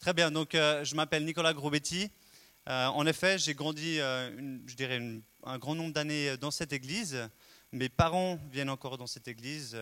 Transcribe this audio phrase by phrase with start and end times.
[0.00, 2.10] Très bien, donc euh, je m'appelle Nicolas Grobetti.
[2.70, 4.30] Euh, en effet, j'ai grandi, euh,
[4.66, 4.98] je dirais,
[5.44, 7.28] un grand nombre d'années dans cette église.
[7.70, 9.76] Mes parents viennent encore dans cette église,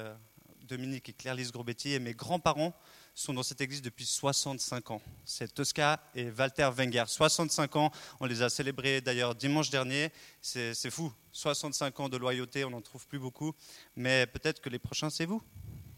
[0.62, 2.74] Dominique et Claire-Lise Grobetti, et mes grands-parents
[3.14, 5.00] sont dans cette église depuis 65 ans.
[5.24, 7.04] C'est Tosca et Walter Wenger.
[7.06, 10.10] 65 ans, on les a célébrés d'ailleurs dimanche dernier.
[10.42, 13.54] C'est fou, 65 ans de loyauté, on n'en trouve plus beaucoup.
[13.94, 15.40] Mais peut-être que les prochains, c'est vous.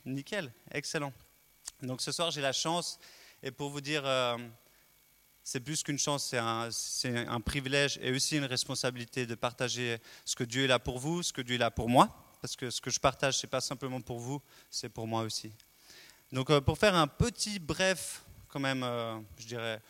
[0.04, 1.14] Nickel, excellent.
[1.80, 2.98] Donc ce soir, j'ai la chance,
[3.42, 4.36] et pour vous dire, euh,
[5.42, 6.34] c'est plus qu'une chance,
[6.70, 10.98] c'est un, privilège et aussi une responsabilité de partager ce que Dieu est là pour
[10.98, 13.46] vous, ce que Dieu est là pour moi, parce que ce que je partage, c'est
[13.46, 15.52] pas simplement pour vous, c'est pour moi aussi.
[16.32, 19.80] Donc euh, pour faire un petit bref, quand même, euh, je dirais,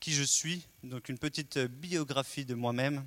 [0.00, 3.04] qui je suis, donc une petite biographie de moi-même.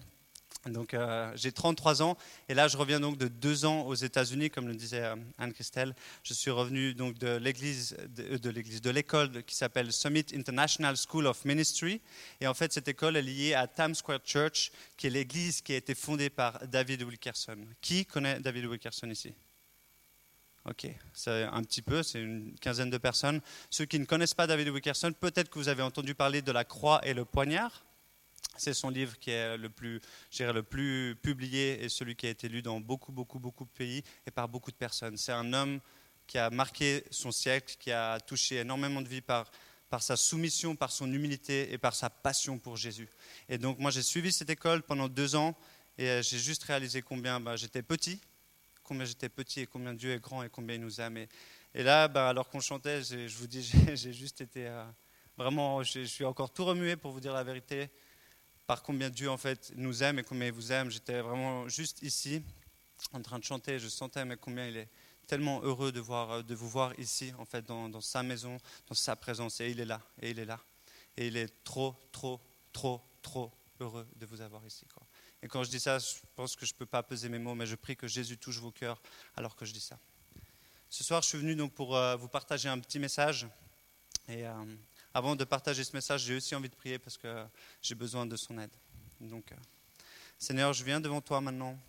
[0.66, 2.18] Donc euh, j'ai 33 ans
[2.50, 5.94] et là je reviens donc de deux ans aux États-Unis, comme le disait euh, Anne-Christelle.
[6.24, 11.28] Je suis revenu donc de de, de l'église, de l'école qui s'appelle Summit International School
[11.28, 12.02] of Ministry.
[12.41, 15.74] Et en fait cette école est liée à Times Square Church, qui est l'église qui
[15.74, 17.57] a été fondée par David Wilkerson.
[17.82, 19.34] Qui connaît David Wilkerson ici?
[20.68, 23.40] Ok, c'est un petit peu, c'est une quinzaine de personnes.
[23.70, 26.63] Ceux qui ne connaissent pas David Wilkerson, peut-être que vous avez entendu parler de la
[26.63, 27.85] croix et le poignard.
[28.57, 32.29] C'est son livre qui est le plus, dirais, le plus publié et celui qui a
[32.29, 35.17] été lu dans beaucoup, beaucoup, beaucoup de pays et par beaucoup de personnes.
[35.17, 35.79] C'est un homme
[36.27, 39.49] qui a marqué son siècle, qui a touché énormément de vies par,
[39.89, 43.09] par sa soumission, par son humilité et par sa passion pour Jésus.
[43.48, 45.55] Et donc moi j'ai suivi cette école pendant deux ans
[45.98, 48.20] et euh, j'ai juste réalisé combien bah, j'étais petit,
[48.83, 51.17] combien j'étais petit et combien Dieu est grand et combien il nous aime.
[51.17, 54.83] Et, là, bah, alors qu'on chantait, je vous dis, j'ai juste été euh,
[55.37, 57.89] vraiment, je suis encore tout remué pour vous dire la vérité
[58.68, 60.90] par combien Dieu en fait nous aime et combien il vous aime.
[60.90, 62.41] J'étais vraiment juste ici
[63.13, 64.90] en train de chanter, je sentais combien il est
[65.28, 68.57] tellement heureux de, voir, de vous voir ici en fait dans, sa maison,
[68.88, 70.59] dans sa présence et il est là et il est là
[71.18, 72.40] et il est trop trop
[72.74, 74.85] trop trop heureux de vous avoir ici.
[75.41, 77.56] Et quand je dis ça, je pense que je ne peux pas peser mes mots,
[77.56, 79.01] mais je prie que Jésus touche vos cœurs
[79.35, 80.00] alors que je dis ça.
[80.89, 83.47] Ce soir, je suis venu donc pour euh, vous partager un petit message.
[84.28, 84.53] Et euh,
[85.15, 87.45] avant de partager ce message, j'ai aussi envie de prier parce que
[87.81, 88.75] j'ai besoin de son aide.
[89.21, 89.55] Donc, euh,
[90.37, 91.79] Seigneur, je viens devant toi maintenant.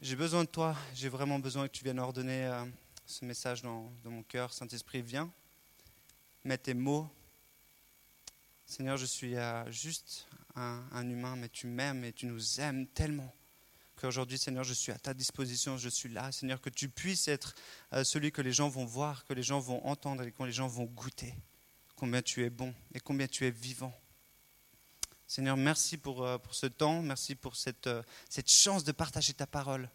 [0.00, 0.74] J'ai besoin de toi.
[0.92, 2.64] J'ai vraiment besoin que tu viennes ordonner euh,
[3.06, 4.52] ce message dans, mon cœur.
[4.52, 5.30] Saint-Esprit, viens.
[6.42, 7.08] Mets tes mots.
[8.66, 10.26] Seigneur, je suis euh, juste
[10.56, 13.32] un humain, mais tu m'aimes et tu nous aimes tellement
[14.00, 16.30] qu'aujourd'hui, Seigneur, je suis à ta disposition, je suis là.
[16.32, 17.54] Seigneur, que tu puisses être
[17.92, 20.52] euh, celui que les gens vont voir, que les gens vont entendre et que les
[20.52, 21.34] gens vont goûter.
[21.96, 23.92] Combien tu es bon et combien tu es vivant.
[25.26, 29.32] Seigneur, merci pour, euh, pour ce temps, merci pour cette, euh, cette chance de partager
[29.32, 29.88] ta parole.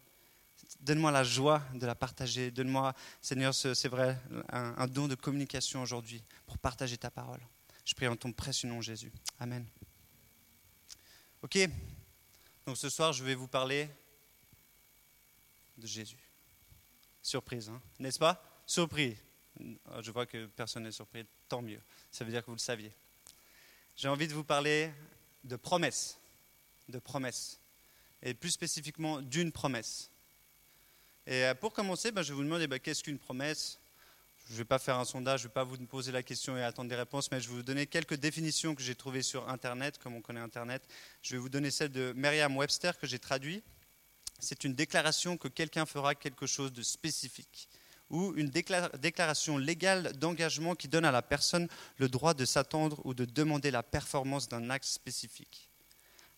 [0.80, 2.50] Donne-moi la joie de la partager.
[2.50, 4.18] Donne-moi, Seigneur, ce- c'est vrai,
[4.50, 7.40] un, un don de communication aujourd'hui pour partager ta parole.
[7.84, 9.12] Je prie en ton précieux nom, Jésus.
[9.38, 9.66] Amen.
[11.42, 11.58] Ok,
[12.66, 13.88] donc ce soir, je vais vous parler
[15.76, 16.18] de Jésus.
[17.22, 18.42] Surprise, hein n'est-ce pas?
[18.66, 19.16] Surpris.
[20.00, 21.80] Je vois que personne n'est surpris, tant mieux.
[22.10, 22.92] Ça veut dire que vous le saviez.
[23.96, 24.92] J'ai envie de vous parler
[25.44, 26.18] de promesses.
[26.88, 27.58] De promesses.
[28.22, 30.10] Et plus spécifiquement d'une promesse.
[31.26, 33.78] Et euh, pour commencer, ben, je vais vous demander ben, qu'est-ce qu'une promesse?
[34.50, 36.56] Je ne vais pas faire un sondage, je ne vais pas vous poser la question
[36.56, 39.48] et attendre des réponses, mais je vais vous donner quelques définitions que j'ai trouvées sur
[39.48, 40.82] Internet, comme on connaît Internet.
[41.22, 43.62] Je vais vous donner celle de Merriam-Webster que j'ai traduit.
[44.40, 47.68] C'est une déclaration que quelqu'un fera quelque chose de spécifique
[48.08, 51.68] ou une décla- déclaration légale d'engagement qui donne à la personne
[51.98, 55.68] le droit de s'attendre ou de demander la performance d'un acte spécifique.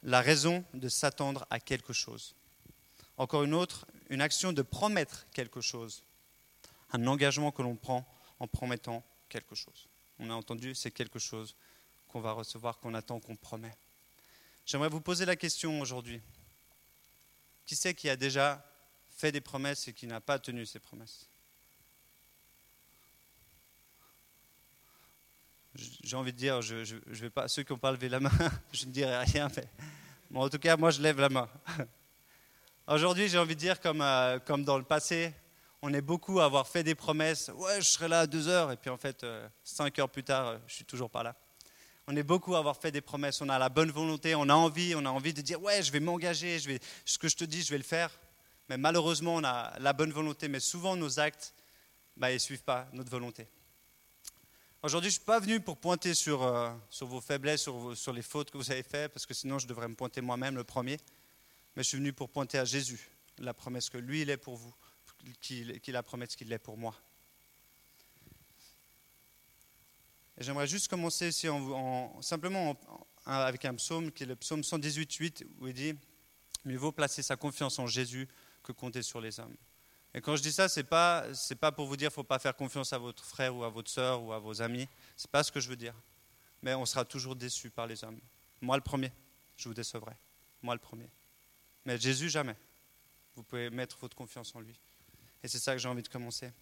[0.03, 2.34] La raison de s'attendre à quelque chose.
[3.17, 6.03] Encore une autre, une action de promettre quelque chose.
[6.93, 8.07] Un engagement que l'on prend
[8.39, 9.89] en promettant quelque chose.
[10.19, 11.57] On a entendu, c'est quelque chose
[12.09, 13.75] qu'on va recevoir, qu'on attend, qu'on promet.
[14.67, 16.21] J'aimerais vous poser la question aujourd'hui.
[17.67, 18.65] Qui c'est qui a déjà
[19.11, 21.29] fait des promesses et qui n'a pas tenu ses promesses?
[25.75, 28.31] J'ai envie de dire, je, vais pas, ceux qui n'ont pas levé la main,
[28.73, 29.67] je ne dirai rien, mais
[30.31, 31.49] bon, en tout cas, moi, je lève la main.
[32.87, 35.33] Aujourd'hui, j'ai envie de dire, comme, euh, comme dans le passé,
[35.82, 37.50] on est beaucoup à avoir fait des promesses.
[37.56, 40.23] Ouais, je serai là à deux heures, et puis en fait, euh, cinq heures plus
[40.23, 41.34] tard, euh, je suis toujours pas là.
[42.06, 43.40] On est beaucoup à avoir fait des promesses.
[43.40, 45.90] On a la bonne volonté, on a envie, on a envie de dire ouais, je
[45.90, 48.11] vais m'engager, je vais, ce que je te dis, je vais le faire.
[48.69, 51.52] Mais malheureusement, on a la bonne volonté, mais souvent nos actes,
[52.17, 53.49] bah, ils suivent pas notre volonté.
[54.85, 58.12] Aujourd'hui, je ne suis pas venu pour pointer sur, euh, sur vos faiblesses, sur, sur
[58.12, 60.64] les fautes que vous avez faites, parce que sinon je devrais me pointer moi-même le
[60.64, 60.99] premier.
[61.75, 63.08] Mais je suis venu pour pointer à Jésus,
[63.38, 64.75] la promesse que lui, il est pour vous,
[65.41, 66.95] qu'il qu'il la promesse qu'il est pour moi.
[70.39, 72.77] J'aimerais juste commencer ici en, simplement
[73.27, 75.95] avec un psaume qui est le psaume 118.8 où il dit
[76.65, 78.29] Mieux vaut placer sa confiance en Jésus
[78.63, 79.57] que compter sur les hommes.
[80.15, 81.27] Et quand je dis ça, ce n'est pas,
[81.61, 84.23] pas pour vous dire faut pas faire confiance à votre frère ou à votre soeur
[84.23, 84.89] ou à vos amis.
[85.17, 85.95] Ce n'est pas ce que je veux dire.
[86.63, 88.21] Mais on sera toujours déçu par les hommes.
[88.61, 89.13] Moi le premier,
[89.57, 90.15] je vous décevrai.
[90.63, 91.09] Moi le premier.
[91.85, 92.57] Mais Jésus, jamais.
[93.35, 94.79] Vous pouvez mettre votre confiance en lui.
[95.43, 96.53] Et c'est ça que j'ai envie de commencer.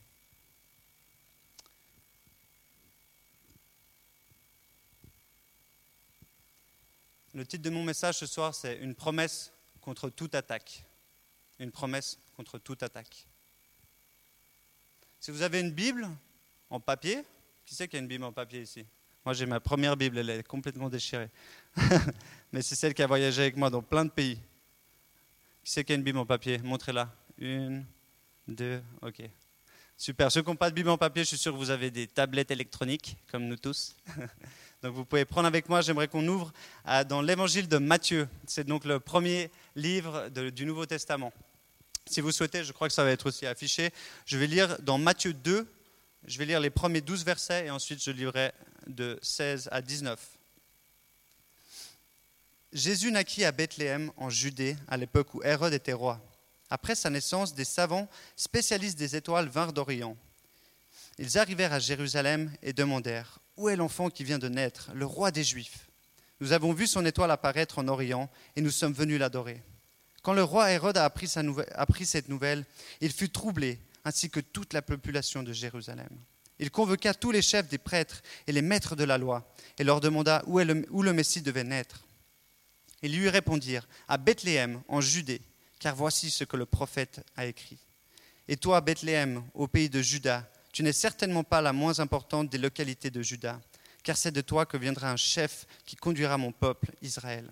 [7.35, 10.85] Le titre de mon message ce soir, c'est Une promesse contre toute attaque.
[11.59, 13.27] Une promesse contre toute attaque.
[15.21, 16.09] Si vous avez une Bible
[16.71, 17.23] en papier,
[17.67, 18.87] qui qu'il y a une Bible en papier ici?
[19.25, 21.29] Moi j'ai ma première Bible, elle est complètement déchirée.
[22.53, 24.41] Mais c'est celle qui a voyagé avec moi dans plein de pays.
[25.63, 26.59] Qui qu'il y a une Bible en papier?
[26.59, 27.15] Montrez-la.
[27.39, 27.85] Une,
[28.49, 29.23] deux, ok.
[29.97, 30.33] Super.
[30.33, 32.07] Ceux qui n'ont pas de Bible en papier, je suis sûr que vous avez des
[32.07, 33.97] tablettes électroniques, comme nous tous.
[34.83, 36.53] Donc vous pouvez prendre avec moi, j'aimerais qu'on ouvre
[37.07, 38.27] dans l'évangile de Matthieu.
[38.47, 41.35] C'est donc le premier livre du Nouveau Testament.
[42.07, 43.91] Si vous souhaitez, je crois que ça va être aussi affiché.
[44.25, 45.67] Je vais lire dans Matthieu 2,
[46.27, 48.53] je vais lire les premiers 12 versets et ensuite je lirai
[48.87, 50.19] de 16 à 19.
[52.73, 56.21] Jésus naquit à Bethléem en Judée à l'époque où Hérode était roi.
[56.71, 60.17] Après sa naissance, des savants spécialistes des étoiles vinrent d'Orient.
[61.19, 65.31] Ils arrivèrent à Jérusalem et demandèrent Où est l'enfant qui vient de naître, le roi
[65.33, 65.89] des Juifs?
[66.41, 69.63] Nous avons vu son étoile apparaître en Orient et nous sommes venus l'adorer.
[70.23, 71.27] Quand le roi Hérode a appris,
[72.07, 72.65] cette nouvelle,
[73.01, 76.09] il fut troublé, ainsi que toute la population de Jérusalem.
[76.59, 80.01] Il convoqua tous les chefs des prêtres et les maîtres de la loi, et leur
[80.01, 82.05] demanda où, le, où le Messie devait naître.
[83.03, 85.41] Ils lui répondirent, à Bethléem, en Judée,
[85.81, 87.79] car voici ce que le prophète a écrit.
[88.47, 92.59] Et toi, Bethléem, au pays de Juda, tu n'es certainement pas la moins importante des
[92.59, 93.61] localités de Juda,
[94.05, 97.51] car c'est de toi que viendra un chef qui conduira mon peuple, Israël.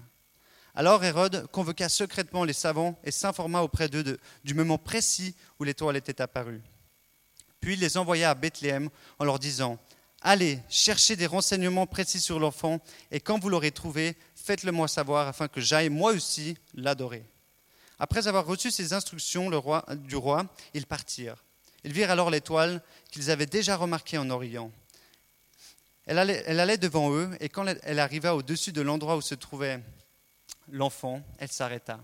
[0.75, 5.97] Alors Hérode convoqua secrètement les savants et s'informa auprès d'eux du moment précis où l'étoile
[5.97, 6.61] était apparue.
[7.61, 8.89] Puis il les envoya à Bethléem
[9.19, 9.79] en leur disant
[10.21, 15.29] Allez, cherchez des renseignements précis sur l'enfant, et quand vous l'aurez trouvé, faites-le moi savoir
[15.29, 17.25] afin que j'aille moi aussi l'adorer.
[17.99, 19.51] Après avoir reçu ces instructions
[19.97, 21.45] du roi, ils partirent.
[21.85, 24.71] Ils virent alors l'étoile qu'ils avaient déjà remarquée en Orient.
[26.07, 29.81] Elle allait, devant eux, et quand elle arriva au-dessus de l'endroit où se trouvait
[30.71, 32.01] l'enfant, elle s'arrêta.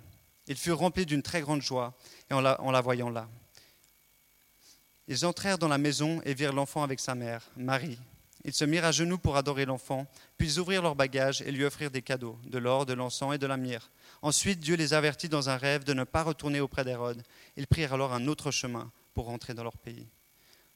[0.46, 1.94] Ils furent remplis d'une très grande joie
[2.30, 3.28] en la, voyant là.
[5.08, 7.98] Ils entrèrent dans la maison et virent l'enfant avec sa mère, Marie.
[8.44, 10.06] Ils se mirent à genoux pour adorer l'enfant,
[10.36, 13.46] puis ouvrirent leurs bagages et lui offrirent des cadeaux, de l'or, de l'encens et de
[13.46, 13.90] la myrrhe.
[14.20, 17.22] Ensuite, Dieu les avertit dans un rêve de ne pas retourner auprès d'Hérode.
[17.56, 20.06] Ils prirent alors un autre chemin pour rentrer dans leur pays.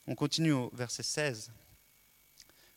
[0.07, 1.53] On continue au verset 16.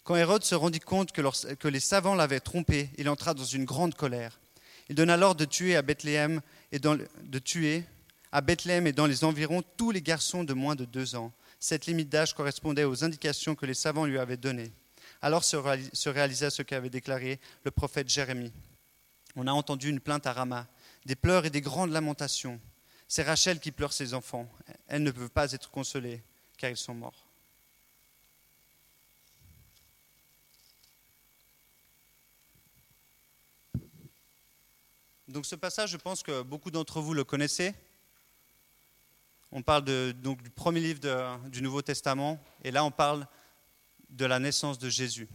[0.03, 3.95] Quand Hérode se rendit compte que les savants l'avaient trompé, il entra dans une grande
[3.95, 4.41] colère.
[4.89, 6.41] Il donna l'ordre de tuer à Bethléem
[6.73, 7.85] et de tuer
[8.33, 11.31] à Bethléem et dans les environs tous les garçons de moins de deux ans.
[11.59, 14.73] Cette limite d'âge correspondait aux indications que les savants lui avaient données.
[15.21, 18.51] Alors se réalisa ce qu'avait déclaré le prophète Jérémie.
[19.35, 20.67] On a entendu une plainte à Rama,
[21.05, 22.59] des pleurs et des grandes lamentations.
[23.07, 24.49] C'est Rachel qui pleure ses enfants.
[24.87, 26.23] Elle ne peut pas être consolée,
[26.57, 27.25] car ils sont morts.
[35.27, 37.73] Donc ce passage, je pense que beaucoup d'entre vous le connaissez.
[39.51, 40.99] On parle donc, du premier livre
[41.49, 43.27] du Nouveau Testament, et là on parle
[44.11, 45.27] de la naissance de Jésus.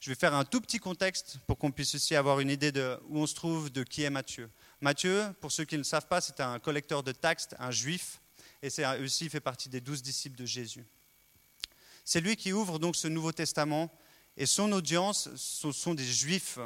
[0.00, 2.98] Je vais faire un tout petit contexte pour qu'on puisse aussi avoir une idée de
[3.08, 4.50] où on se trouve, de qui est Matthieu.
[4.80, 8.20] Matthieu, pour ceux qui ne le savent pas, c'est un collecteur de taxes, un juif,
[8.62, 10.84] et c'est aussi fait partie des douze disciples de Jésus.
[12.04, 13.92] C'est lui qui ouvre donc ce Nouveau Testament,
[14.36, 16.58] et son audience, ce sont des juifs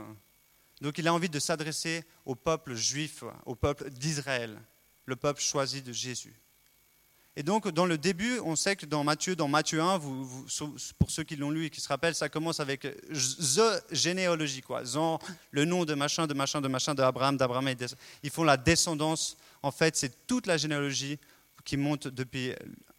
[0.80, 4.60] donc il a envie de s'adresser au peuple juif, au peuple d'Israël,
[5.06, 6.34] le peuple choisi de Jésus.
[7.38, 10.00] Et donc dans le début, on sait que dans Matthieu, dans Matthieu 1,
[10.98, 14.82] pour ceux qui l'ont lu et qui se rappellent, ça commence avec the généalogie, quoi.
[15.50, 17.68] le nom de machin, de machin, de machin, d'Abraham, d'Abraham.
[18.22, 19.36] Ils font la descendance.
[19.62, 21.18] En fait, c'est toute la généalogie
[21.64, 22.54] qui monte depuis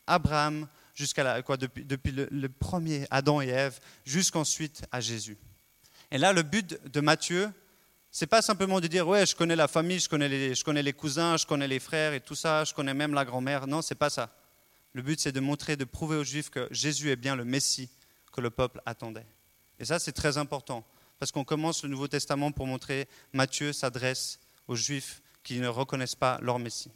[0.06, 5.38] Abraham jusqu'à quoi, depuis, depuis le, le, premier Adam et Ève, jusqu'ensuite à Jésus.
[6.12, 7.50] Et là, le but de Matthieu,
[8.20, 10.82] c'est pas simplement de dire ouais, je connais la famille, je connais, les, je connais
[10.82, 13.68] les cousins, je connais les frères et tout ça, je connais même la grand-mère.
[13.68, 14.36] Non, c'est pas ça.
[14.94, 17.92] Le but, c'est de montrer, de prouver aux Juifs que Jésus est bien le Messie
[18.34, 19.28] que le peuple attendait.
[19.78, 20.84] Et ça, c'est très important,
[21.20, 26.16] parce qu'on commence le Nouveau Testament pour montrer Matthieu s'adresse aux Juifs qui ne reconnaissent
[26.16, 26.90] pas leur Messie.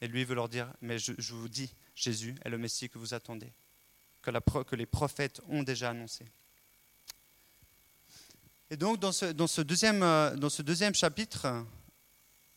[0.00, 3.14] Et lui veut leur dire, mais je, vous dis, Jésus est le Messie que vous
[3.14, 3.52] attendez,
[4.22, 4.32] que,
[4.64, 6.24] que les prophètes ont déjà annoncé.
[8.70, 11.64] Et donc, dans ce, dans ce, deuxième, euh, dans ce deuxième chapitre,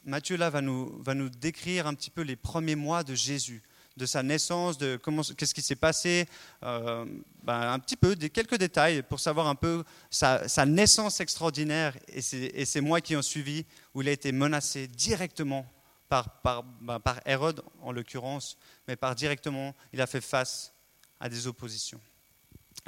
[0.03, 3.63] Matthieu va nous, décrire un petit peu les premiers mois de Jésus,
[3.95, 4.99] de sa naissance, de
[5.37, 6.27] qu'est-ce qui s'est passé,
[6.63, 7.05] euh,
[7.43, 12.21] ben, un petit peu, quelques détails pour savoir un peu sa, sa naissance extraordinaire et
[12.21, 15.65] ces, mois qui ont suivi où il a été menacé directement
[16.09, 20.73] ben, par Hérode en l'occurrence, mais par directement, il a fait face
[21.21, 22.01] à des oppositions.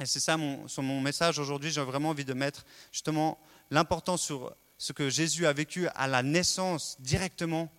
[0.00, 3.38] Et c'est ça mon, sur mon message aujourd'hui, j'ai vraiment envie de mettre justement
[3.70, 7.70] l'importance sur ce que Jésus a vécu à la naissance directement,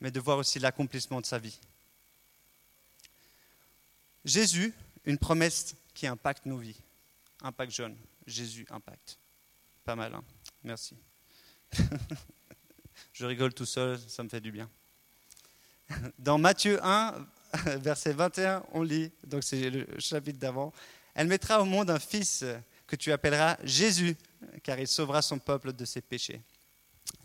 [0.00, 1.58] mais de voir aussi l'accomplissement de sa vie.
[4.24, 4.72] Jésus,
[5.04, 6.76] une promesse qui impacte nos vies.
[7.42, 7.96] Impact jeune.
[8.26, 9.18] Jésus impacte.
[9.84, 10.22] Pas mal, hein
[10.62, 10.96] Merci.
[13.12, 14.68] Je rigole tout seul, ça me fait du bien.
[16.18, 17.26] Dans Matthieu 1,
[17.78, 20.72] verset 21, on lit, donc c'est le chapitre d'avant,
[21.18, 22.44] Elle mettra au monde un fils
[22.86, 24.16] que tu appelleras Jésus,
[24.62, 26.40] car il sauvera son peuple de ses péchés.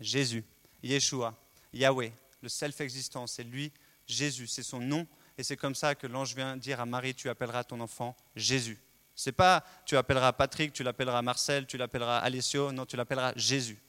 [0.00, 0.44] Jésus,
[0.82, 1.32] Yeshua,
[1.72, 3.70] Yahweh, le self-existant, c'est lui,
[4.08, 5.06] Jésus, c'est son nom,
[5.38, 8.80] et c'est comme ça que l'ange vient dire à Marie, tu appelleras ton enfant Jésus.
[9.14, 13.80] C'est pas tu appelleras Patrick, tu l'appelleras Marcel, tu l'appelleras Alessio, non, tu l'appelleras Jésus.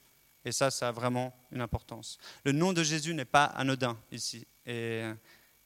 [0.44, 2.16] Et ça, ça a vraiment une importance.
[2.44, 4.46] Le nom de Jésus n'est pas anodin ici.
[4.66, 5.02] Et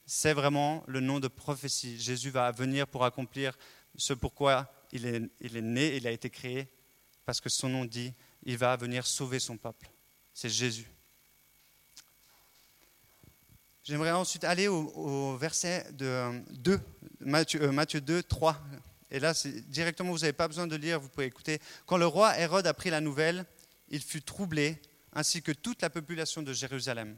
[0.06, 2.00] c'est vraiment le nom de prophétie.
[2.00, 3.56] Jésus va venir pour accomplir
[3.96, 6.68] ce pourquoi il est, né, il a été créé,
[7.24, 8.12] parce que son nom dit,
[8.44, 9.90] il va venir sauver son peuple.
[10.34, 10.90] C'est Jésus.
[13.84, 16.80] J'aimerais ensuite aller au, verset de 2,
[17.20, 18.56] Matthieu, Matthieu 2, 3.
[19.10, 19.32] Et là,
[19.66, 21.60] directement, vous n'avez pas besoin de lire, vous pouvez écouter.
[21.86, 23.44] Quand le roi Hérode apprit la nouvelle,
[23.88, 24.80] il fut troublé,
[25.12, 27.16] ainsi que toute la population de Jérusalem.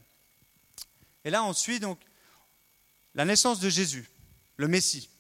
[1.25, 2.01] Et là, on suit donc
[3.15, 4.09] la naissance de Jésus,
[4.57, 5.11] le Messie.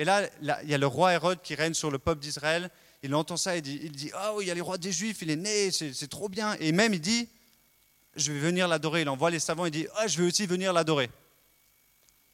[0.00, 0.26] Et là,
[0.62, 2.70] il y a le roi Hérode qui règne sur le peuple d'Israël.
[3.02, 5.20] Il entend ça, il dit, il dit oui, il y a les rois des Juifs,
[5.20, 6.54] il est né, c'est trop bien.
[6.58, 7.28] Et même, il dit
[8.16, 9.02] Je vais venir l'adorer.
[9.02, 11.10] Il envoie les savants, il dit Ah, je vais aussi venir l'adorer.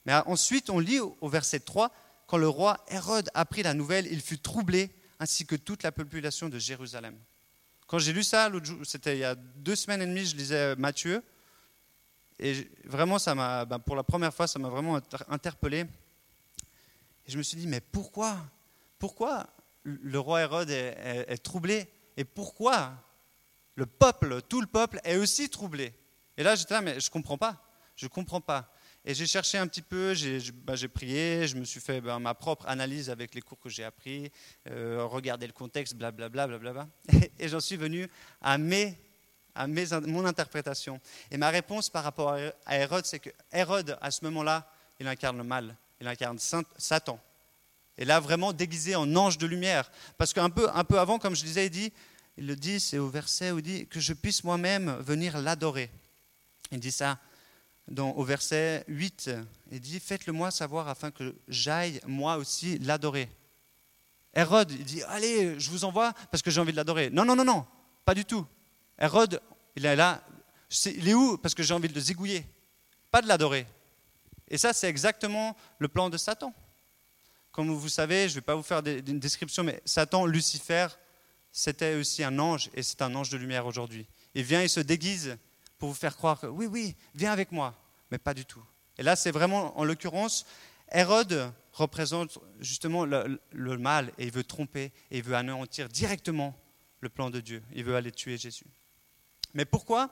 [0.04, 1.90] Mais ensuite, on lit au verset 3
[2.28, 6.48] Quand le roi Hérode apprit la nouvelle, il fut troublé, ainsi que toute la population
[6.48, 7.18] de Jérusalem.
[7.88, 8.48] Quand j'ai lu ça,
[8.84, 11.20] c'était il y a deux semaines et demie, je lisais Matthieu.
[12.38, 15.86] Et vraiment, ça m'a, ben, pour la première fois, ça m'a vraiment interpellé.
[17.26, 18.36] Et je me suis dit, mais pourquoi?
[18.98, 19.46] Pourquoi
[19.82, 21.88] le roi Hérode est, troublé?
[22.16, 22.92] Et pourquoi
[23.74, 25.92] le peuple, tout le peuple, est aussi troublé?
[26.36, 27.62] Et là, j'étais là, mais je ne comprends pas.
[27.96, 28.72] Je ne comprends pas.
[29.04, 32.34] Et j'ai cherché un petit peu, j'ai ben, prié, je me suis fait ben, ma
[32.34, 34.30] propre analyse avec les cours que j'ai appris,
[34.68, 36.46] euh, regarder le contexte, blablabla.
[36.46, 36.88] Bla, bla,
[37.38, 38.08] et j'en suis venu
[38.40, 38.98] à mes
[39.56, 41.00] à mon interprétation.
[41.30, 45.38] Et ma réponse par rapport à Hérode, c'est que Hérode, à ce moment-là, il incarne
[45.38, 47.20] le mal, il incarne Satan.
[47.98, 49.90] Et là, vraiment déguisé en ange de lumière.
[50.18, 51.92] Parce qu'un peu, un peu avant, comme je disais, il dit,
[52.36, 55.90] il le dit, c'est au verset où il dit que je puisse moi-même venir l'adorer.
[56.70, 57.18] Il dit ça
[57.88, 59.30] dans, au verset 8.
[59.70, 63.28] Il dit, faites-le moi savoir afin que j'aille moi aussi l'adorer.
[64.34, 67.08] Hérode, il dit, allez, je vous envoie parce que j'ai envie de l'adorer.
[67.08, 67.66] Non, non, non, non,
[68.04, 68.46] pas du tout.
[68.98, 69.40] Hérode,
[69.76, 70.22] il est là,
[70.84, 72.46] il est où Parce que j'ai envie de le zigouiller,
[73.10, 73.66] pas de l'adorer.
[74.48, 76.54] Et ça, c'est exactement le plan de Satan.
[77.52, 80.88] Comme vous savez, je ne vais pas vous faire une description, mais Satan, Lucifer,
[81.50, 84.06] c'était aussi un ange, et c'est un ange de lumière aujourd'hui.
[84.34, 85.38] Il vient, il se déguise
[85.78, 87.74] pour vous faire croire que oui, oui, viens avec moi,
[88.10, 88.62] mais pas du tout.
[88.98, 90.46] Et là, c'est vraiment, en l'occurrence,
[90.92, 96.54] Hérode représente justement le, le, mal, et il veut tromper, et il veut anéantir directement
[97.00, 97.62] le plan de Dieu.
[97.74, 98.66] Il veut aller tuer Jésus.
[99.54, 100.10] Mais pourquoi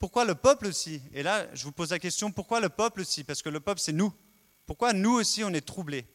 [0.00, 1.02] Pourquoi le peuple aussi?
[1.12, 3.22] Et là, je vous pose la question, pourquoi le peuple aussi?
[3.22, 4.12] Parce que le peuple, c'est nous.
[4.64, 6.06] Pourquoi nous aussi, on est troublés?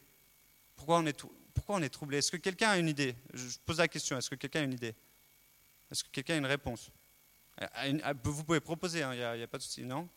[0.75, 3.15] Pourquoi on est, pourquoi on est troublé Est-ce que quelqu'un a une idée?
[3.31, 4.95] Je pose la question, est-ce que quelqu'un a une idée?
[5.91, 6.89] Est-ce que quelqu'un a une réponse?
[8.23, 10.09] Vous pouvez proposer, il hein, n'y a, pas de souci, non?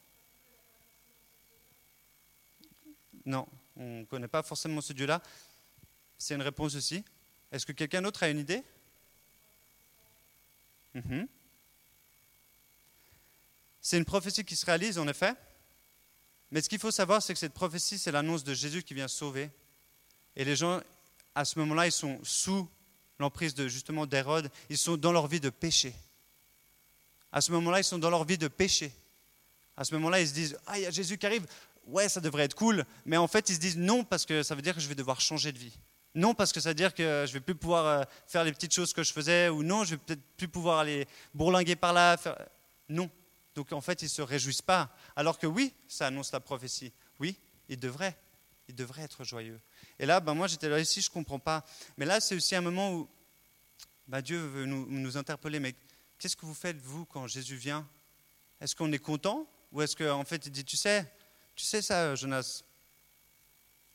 [3.27, 3.47] Non,
[3.77, 5.23] on ne connaît pas forcément ce Dieu-là.
[6.17, 7.05] C'est une réponse aussi.
[7.53, 8.65] Est-ce que quelqu'un d'autre a une idée?
[10.95, 11.29] Mhm.
[13.81, 15.35] C'est une prophétie qui se réalise, en effet.
[16.51, 19.09] Mais ce qu'il faut savoir, c'est que cette prophétie, c'est l'annonce de Jésus qui vient
[19.09, 19.51] sauver.
[20.37, 20.81] Et les gens,
[21.35, 22.69] à ce moment-là, ils sont sous
[23.19, 24.51] l'emprise de justement d'Hérode.
[24.71, 25.95] Ils sont dans leur vie de péché.
[27.33, 28.93] À ce moment-là, ils sont dans leur vie de péché.
[29.77, 31.47] À ce moment-là, ils se disent Ah, il y a Jésus qui arrive.
[31.87, 32.85] Ouais, ça devrait être cool.
[33.05, 34.95] Mais en fait, ils se disent non parce que ça veut dire que je vais
[34.95, 35.79] devoir changer de vie.
[36.15, 38.75] Non parce que ça veut dire que je vais plus pouvoir euh, faire les petites
[38.75, 39.49] choses que je faisais.
[39.49, 42.17] Ou non, je vais peut-être plus pouvoir aller bourlinguer par là.
[42.89, 43.11] Non.
[43.59, 44.89] Donc en fait, ils ne se réjouissent pas.
[45.17, 46.93] Alors que oui, ça annonce la prophétie.
[47.19, 47.37] Oui,
[47.69, 48.17] ils devraient.
[48.69, 49.61] Ils devraient être joyeux.
[49.99, 51.67] Et là, ben moi, j'étais là ici, je ne comprends pas.
[51.97, 53.09] Mais là, c'est aussi un moment où,
[54.07, 55.75] bah, Dieu veut nous, interpeller, mais
[56.21, 57.85] qu'est-ce que vous faites, vous, quand Jésus vient?
[58.61, 59.45] Est-ce qu'on est content?
[59.73, 61.13] Ou est-ce qu'en en fait, il dit, tu sais,
[61.57, 62.63] tu sais ça, Jonas,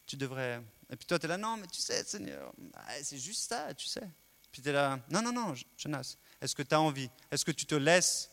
[0.06, 0.62] tu devrais...
[0.90, 2.54] Et puis toi, tu es là, non, mais tu sais, Seigneur,
[3.02, 4.10] c'est juste ça, tu sais.
[4.52, 7.10] Puis tu es là, non, non, non, Jonas, est-ce que tu as envie?
[7.32, 8.30] Est-ce que tu te laisses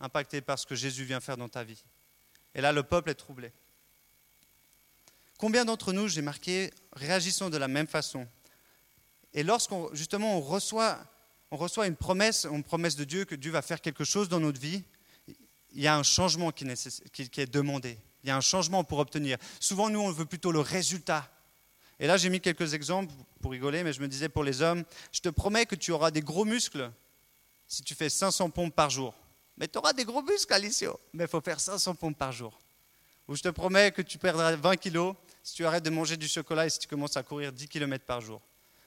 [0.00, 1.82] impacter par ce que Jésus vient faire dans ta vie
[2.54, 3.52] Et là, le peuple est troublé.
[5.38, 8.26] Combien d'entre nous, j'ai marqué, réagissons de la même façon
[9.32, 10.98] Et lorsqu'on justement on reçoit,
[11.50, 14.40] on reçoit une promesse, une promesse de Dieu que Dieu va faire quelque chose dans
[14.40, 14.82] notre vie,
[15.72, 17.96] il y a un changement qui est demandé.
[18.22, 19.38] Il y a un changement pour obtenir.
[19.60, 21.30] Souvent, nous, on veut plutôt le résultat.
[21.98, 24.84] Et là, j'ai mis quelques exemples pour rigoler, mais je me disais pour les hommes,
[25.12, 26.90] je te promets que tu auras des gros muscles
[27.66, 29.14] si tu fais 500 pompes par jour.
[29.60, 30.98] Mais tu auras des gros muscles, Alicio.
[31.12, 32.58] Mais il faut faire 500 pompes par jour.
[33.28, 36.26] Ou je te promets que tu perdras 20 kilos si tu arrêtes de manger du
[36.26, 38.40] chocolat et si tu commences à courir 10 km par jour.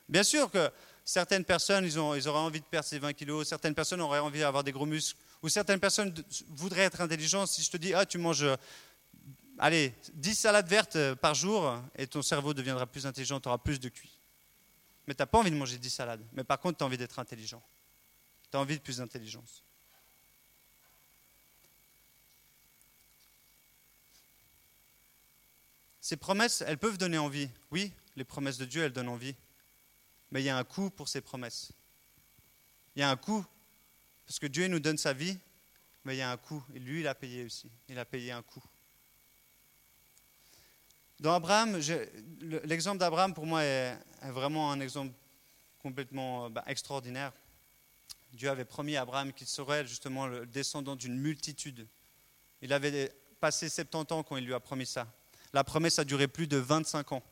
[0.09, 0.71] Bien sûr que
[1.05, 4.19] certaines personnes, ils, ont, ils auraient envie de perdre ces 20 kilos, certaines personnes auraient
[4.19, 6.11] envie d'avoir des gros muscles, ou certaines personnes
[6.49, 7.49] voudraient être intelligentes.
[7.49, 8.45] Si je te dis, ah, tu manges,
[9.59, 13.79] allez, 10 salades vertes par jour, et ton cerveau deviendra plus intelligent, tu auras plus
[13.79, 14.09] de QI.
[15.07, 16.25] Mais tu n'as pas envie de manger 10 salades.
[16.33, 17.61] Mais par contre, tu as envie d'être intelligent.
[18.49, 19.63] Tu as envie de plus d'intelligence.
[26.03, 27.49] Ces promesses, elles peuvent donner envie.
[27.71, 29.35] Oui, les promesses de Dieu, elles donnent envie.
[30.31, 31.71] Mais il y a un coût pour ces promesses.
[32.93, 33.45] Il y a un coût,
[34.25, 35.37] parce que Dieu nous donne sa vie,
[36.03, 36.61] mais il y a un coût.
[36.75, 37.71] Et lui, il a payé aussi.
[37.87, 38.61] Il a payé un coût.
[41.21, 41.79] Dans Abraham,
[42.65, 45.13] l'exemple d'Abraham pour moi est, vraiment un exemple
[45.81, 47.31] complètement bah, extraordinaire.
[48.33, 51.87] Dieu avait promis à Abraham qu'il serait justement le descendant d'une multitude.
[52.61, 55.07] Il avait passé 70 ans quand il lui a promis ça.
[55.53, 57.23] La promesse a duré plus de 25 ans.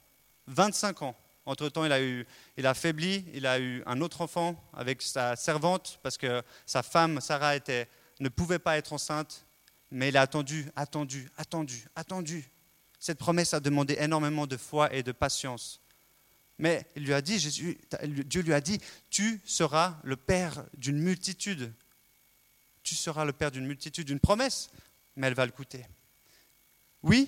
[0.47, 1.15] 25 ans.
[1.45, 2.25] Entre-temps, il a, eu,
[2.55, 6.83] il a faibli, il a eu un autre enfant avec sa servante parce que sa
[6.83, 9.45] femme, Sarah, était, ne pouvait pas être enceinte.
[9.89, 12.49] Mais il a attendu, attendu, attendu, attendu.
[12.99, 15.81] Cette promesse a demandé énormément de foi et de patience.
[16.59, 18.79] Mais il lui a dit, Jésus, Dieu lui a dit,
[19.09, 21.73] tu seras le père d'une multitude.
[22.83, 24.69] Tu seras le père d'une multitude, d'une promesse,
[25.15, 25.85] mais elle va le coûter.
[27.01, 27.27] Oui,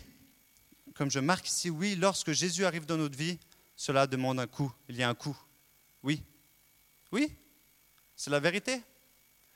[0.93, 3.39] comme je marque ici, oui, lorsque Jésus arrive dans notre vie,
[3.75, 4.71] cela demande un coût.
[4.89, 5.37] Il y a un coût.
[6.03, 6.23] Oui.
[7.11, 7.35] Oui,
[8.15, 8.81] c'est la vérité.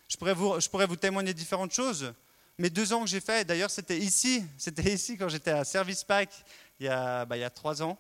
[0.08, 2.14] Je pourrais, vous, je pourrais vous témoigner différentes choses.
[2.58, 6.04] Mais deux ans que j'ai fait, d'ailleurs c'était ici, c'était ici quand j'étais à Service
[6.04, 6.30] Pack
[6.80, 7.98] il y a, bah, il y a trois ans.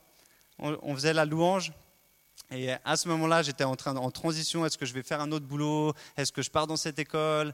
[0.60, 1.72] On faisait la louange
[2.50, 4.66] et à ce moment-là, j'étais en, train, en transition.
[4.66, 5.94] Est-ce que je vais faire un autre boulot?
[6.16, 7.54] Est-ce que je pars dans cette école?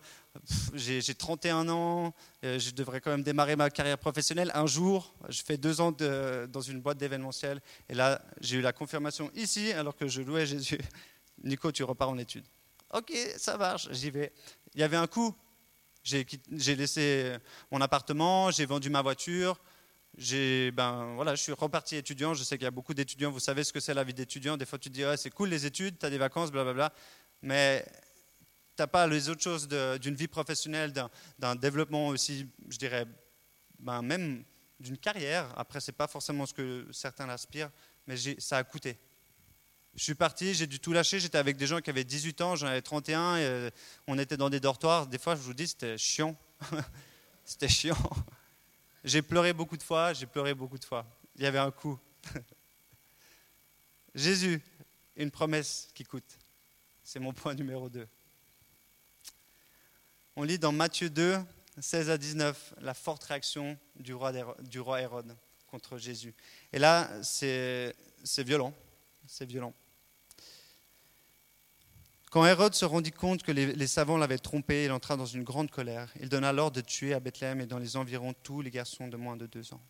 [0.75, 2.13] J'ai 31 ans.
[2.43, 4.51] Euh, je devrais quand même démarrer ma carrière professionnelle.
[4.53, 7.59] Un jour, je fais deux ans dans une boîte d'événementiel.
[7.89, 10.79] Et là, j'ai eu la confirmation ici, alors que je louais Jésus.
[11.43, 12.45] Nico, tu repars en études.
[12.93, 14.31] Ok, ça marche, j'y vais.
[14.75, 15.33] Il y avait un coût.
[16.03, 17.37] J'ai laissé
[17.71, 19.59] mon appartement, j'ai vendu ma voiture
[20.15, 22.33] ben, voilà, je suis reparti étudiant.
[22.33, 24.57] Je sais qu'il y a beaucoup d'étudiants, vous savez ce que c'est la vie d'étudiant.
[24.57, 26.93] Des fois, tu te dis, c'est cool les études, tu as des vacances, blablabla.
[27.41, 27.85] Mais
[28.75, 30.93] tu n'as pas les autres choses d'une vie professionnelle,
[31.39, 33.05] d'un développement aussi, je dirais,
[33.79, 34.43] ben, même
[34.79, 35.47] d'une carrière.
[35.57, 37.71] Après, ce n'est pas forcément ce que certains aspirent,
[38.07, 38.97] mais ça a coûté.
[39.95, 41.19] Je suis parti, j'ai dû tout lâcher.
[41.19, 43.37] J'étais avec des gens qui avaient 18 ans, j'en avais 31.
[43.37, 43.69] Et euh,
[44.07, 45.05] on était dans des dortoirs.
[45.05, 46.35] Des fois, je vous dis, c'était chiant.
[47.45, 47.97] c'était chiant.
[49.03, 51.05] J'ai pleuré beaucoup de fois, j'ai pleuré beaucoup de fois.
[51.35, 51.99] Il y avait un coup.
[54.15, 54.61] Jésus,
[55.17, 56.39] une promesse qui coûte.
[57.03, 58.07] C'est mon point numéro 2.
[60.37, 61.37] On lit dans Matthieu 2,
[61.79, 65.35] 16 à 19, la forte réaction du roi, du roi Hérode
[65.67, 66.33] contre Jésus.
[66.71, 67.93] Et là, c'est
[68.37, 68.73] violent.
[69.27, 69.73] C'est violent.
[72.33, 75.69] Quand Hérode se rendit compte que les, savants l'avaient trompé, il entra dans une grande
[75.69, 76.11] colère.
[76.19, 79.15] Il donna l'ordre de tuer à Bethléem et dans les environs tous les garçons de
[79.15, 79.81] moins de deux ans.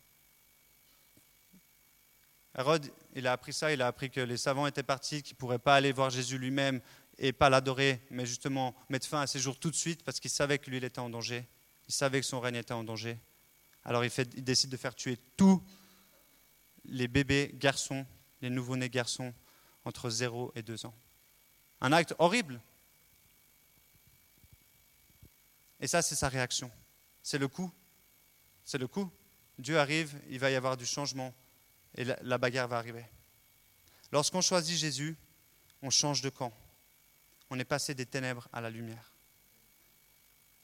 [2.58, 5.38] Hérode, il a appris ça, il a appris que les savants étaient partis, qu'il ne
[5.38, 6.82] pourrait pas aller voir Jésus lui-même
[7.16, 10.30] et pas l'adorer, mais justement mettre fin à ses jours tout de suite parce qu'il
[10.30, 11.48] savait que lui, il était en danger.
[11.88, 13.18] Il savait que son règne était en danger.
[13.84, 14.10] Alors il,
[14.44, 15.62] décide de faire tuer tous
[16.84, 18.04] les bébés garçons,
[18.42, 19.32] les nouveau-nés garçons
[19.86, 20.94] entre 0 et 2 ans.
[21.84, 22.62] Un acte horrible.
[25.80, 26.70] Et ça, c'est sa réaction.
[27.22, 27.70] C'est le coup.
[28.64, 29.10] C'est le coup.
[29.58, 31.34] Dieu arrive, il va y avoir du changement
[31.94, 33.04] et la, bagarre va arriver.
[34.12, 35.14] Lorsqu'on choisit Jésus,
[35.82, 36.54] on change de camp.
[37.50, 39.12] On est passé des ténèbres à la lumière.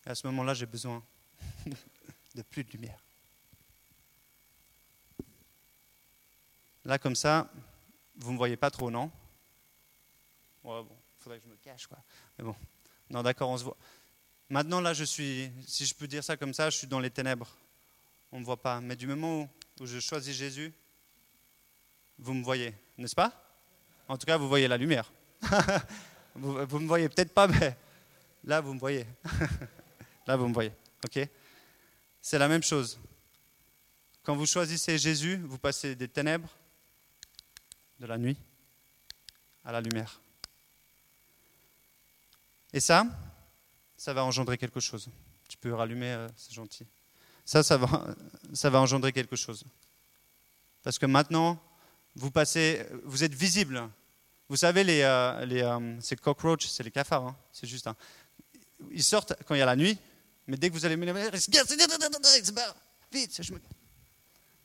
[0.06, 1.04] Et à ce moment-là, j'ai besoin
[2.35, 3.04] de plus de lumière.
[6.87, 7.52] Là, comme ça,
[8.16, 9.12] vous ne me voyez pas trop, non?
[11.20, 11.87] Faudrait que je me cache.
[11.87, 11.98] Quoi.
[12.38, 12.54] Mais bon,
[13.11, 13.76] non, d'accord, on se voit.
[14.48, 17.11] Maintenant, là, je suis, si je peux dire ça comme ça, je suis dans les
[17.11, 17.48] ténèbres.
[18.33, 18.80] On ne me voit pas.
[18.80, 19.48] Mais du moment
[19.80, 20.72] où je choisis Jésus,
[22.18, 23.33] vous me voyez, n'est-ce pas?
[24.09, 25.11] En tout cas, vous voyez la lumière.
[26.35, 27.76] vous ne me voyez peut-être pas, mais
[28.44, 29.06] là, vous me voyez.
[30.26, 30.72] là, vous me voyez.
[31.04, 31.28] OK?
[32.20, 32.98] C'est la même chose.
[34.22, 36.50] Quand vous choisissez Jésus, vous passez des ténèbres,
[37.98, 38.37] de la nuit,
[39.64, 40.20] à la lumière.
[42.72, 43.06] Et ça,
[43.96, 45.09] ça va engendrer quelque chose.
[45.48, 46.87] Tu peux rallumer, euh, c'est gentil.
[47.44, 48.14] Ça, ça va,
[48.52, 49.64] ça va engendrer quelque chose.
[50.83, 51.61] Parce que maintenant,
[52.14, 53.88] vous passez, vous êtes visible.
[54.48, 57.87] Vous savez, les, euh, les euh, ces cockroaches, c'est les cafards, hein, c'est juste.
[57.87, 57.96] Hein.
[58.90, 59.98] Ils sortent quand il y a la nuit,
[60.46, 60.96] mais dès que vous allez
[63.12, 63.61] vite, je me...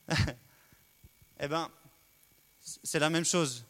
[1.40, 1.70] eh bien,
[2.84, 3.66] c'est la même chose.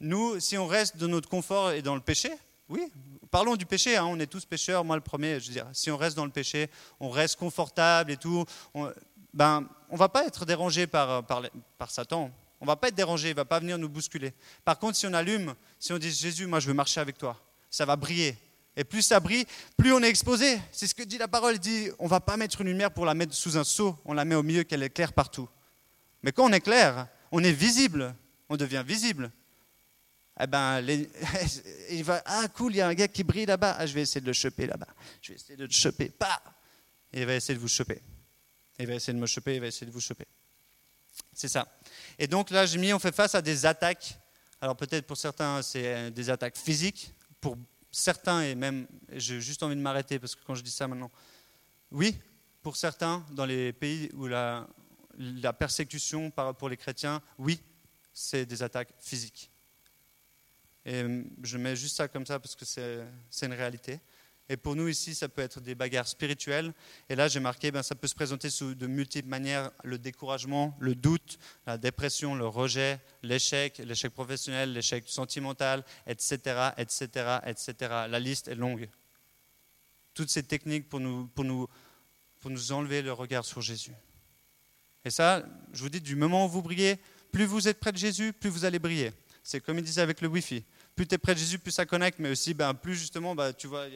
[0.00, 2.32] Nous, si on reste dans notre confort et dans le péché,
[2.68, 2.90] oui,
[3.30, 5.90] parlons du péché, hein, on est tous pécheurs, moi le premier, je veux dire, si
[5.90, 8.92] on reste dans le péché, on reste confortable et tout, on,
[9.32, 13.34] ben, on va pas être dérangé par, par, Satan, on va pas être dérangé, il
[13.34, 14.32] va pas venir nous bousculer.
[14.64, 17.40] Par contre, si on allume, si on dit Jésus, moi je veux marcher avec toi,
[17.70, 18.36] ça va briller.
[18.76, 20.58] Et plus ça brille, plus on est exposé.
[20.72, 21.54] C'est ce que dit la parole.
[21.54, 24.14] Il dit, on va pas mettre une lumière pour la mettre sous un seau, on
[24.14, 25.48] la met au milieu qu'elle est claire partout.
[26.22, 28.14] Mais quand on est clair, on est visible,
[28.48, 29.30] on devient visible.
[30.42, 30.80] Eh ben,
[31.90, 34.02] il va, ah cool, il y a un gars qui brille là-bas, ah, je vais
[34.02, 34.88] essayer de le choper là-bas,
[35.20, 36.42] je vais essayer de le choper, pas.
[37.12, 38.00] Et il va essayer de vous choper.
[38.78, 40.26] Il va essayer de me choper, il va essayer de vous choper.
[41.34, 41.68] C'est ça.
[42.18, 44.18] Et donc là, j'ai mis, on fait face à des attaques.
[44.60, 47.12] Alors peut-être pour certains, c'est des attaques physiques.
[47.40, 47.58] Pour
[47.90, 51.10] certains, et même, j'ai juste envie de m'arrêter parce que quand je dis ça maintenant,
[51.90, 52.18] oui,
[52.62, 54.66] pour certains, dans les pays où la,
[55.18, 57.60] la persécution pour les chrétiens, oui,
[58.12, 59.50] c'est des attaques physiques.
[60.84, 61.04] Et
[61.42, 64.00] je mets juste ça comme ça parce que c'est une réalité.
[64.52, 66.74] Et pour nous ici, ça peut être des bagarres spirituelles.
[67.08, 70.76] Et là, j'ai marqué, ben, ça peut se présenter sous de multiples manières le découragement,
[70.80, 71.38] le doute,
[71.68, 77.74] la dépression, le rejet, l'échec, l'échec professionnel, l'échec sentimental, etc., etc., etc.
[78.08, 78.88] La liste est longue.
[80.14, 81.68] Toutes ces techniques pour nous, pour nous,
[82.40, 83.94] pour nous enlever le regard sur Jésus.
[85.04, 86.98] Et ça, je vous dis, du moment où vous brillez,
[87.30, 89.12] plus vous êtes près de Jésus, plus vous allez briller.
[89.50, 90.64] C'est comme il disait avec le Wi-Fi.
[90.94, 93.52] Plus tu es près de Jésus, plus ça connecte, mais aussi, ben, plus justement, ben,
[93.52, 93.86] tu vois,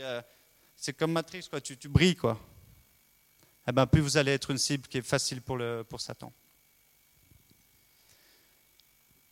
[0.74, 2.16] c'est comme Matrix, quoi, tu, brilles.
[2.16, 2.32] Quoi.
[2.32, 6.00] Et eh ben, plus vous allez être une cible qui est facile pour, le, pour
[6.00, 6.32] Satan.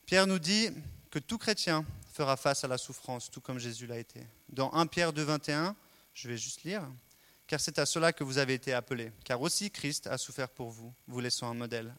[0.06, 0.70] Pierre nous dit
[1.10, 4.24] que tout chrétien fera face à la souffrance, tout comme Jésus l'a été.
[4.48, 5.74] Dans 1 Pierre 2, 21,
[6.14, 6.88] je vais juste lire
[7.48, 9.10] car c'est à cela que vous avez été appelés.
[9.24, 11.92] Car aussi Christ a souffert pour vous, vous laissant un modèle,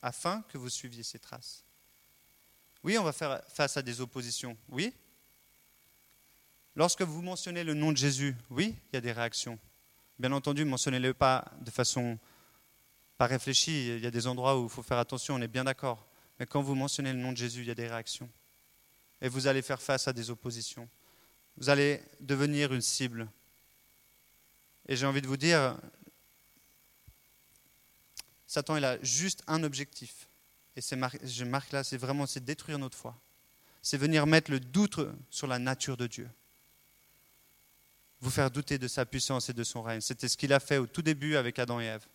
[0.00, 1.64] afin que vous suiviez ses traces.
[2.84, 4.94] Oui, on va faire face à des oppositions, oui.
[6.76, 9.58] Lorsque vous mentionnez le nom de Jésus, oui, il y a des réactions.
[10.18, 12.18] Bien entendu, mentionnez-le pas de façon
[13.16, 13.88] pas réfléchie.
[13.88, 16.06] Il y a des endroits où il faut faire attention, on est bien d'accord.
[16.38, 18.28] Mais quand vous mentionnez le nom de Jésus, il y a des réactions.
[19.20, 20.88] Et vous allez faire face à des oppositions.
[21.56, 23.28] Vous allez devenir une cible
[24.86, 25.78] et j'ai envie de vous dire,
[28.46, 30.28] Satan, il a juste un objectif.
[30.76, 33.16] Et je marque là, c'est vraiment détruire notre foi.
[33.82, 34.98] C'est venir mettre le doute
[35.30, 36.28] sur la nature de Dieu.
[38.20, 40.00] Vous faire douter de sa puissance et de son règne.
[40.00, 42.06] C'était ce qu'il a fait au tout début avec Adam et Ève.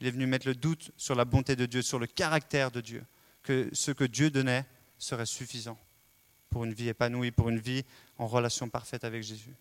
[0.00, 2.80] Il est venu mettre le doute sur la bonté de Dieu, sur le caractère de
[2.80, 3.04] Dieu,
[3.42, 4.64] que ce que Dieu donnait
[4.98, 5.78] serait suffisant
[6.50, 7.84] pour une vie épanouie, pour une vie
[8.18, 9.54] en relation parfaite avec Jésus.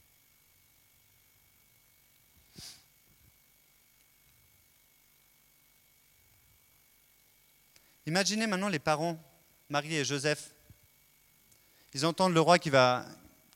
[8.08, 9.20] Imaginez maintenant les parents,
[9.70, 10.54] Marie et Joseph.
[11.94, 13.06] Ils entendent le roi qui va,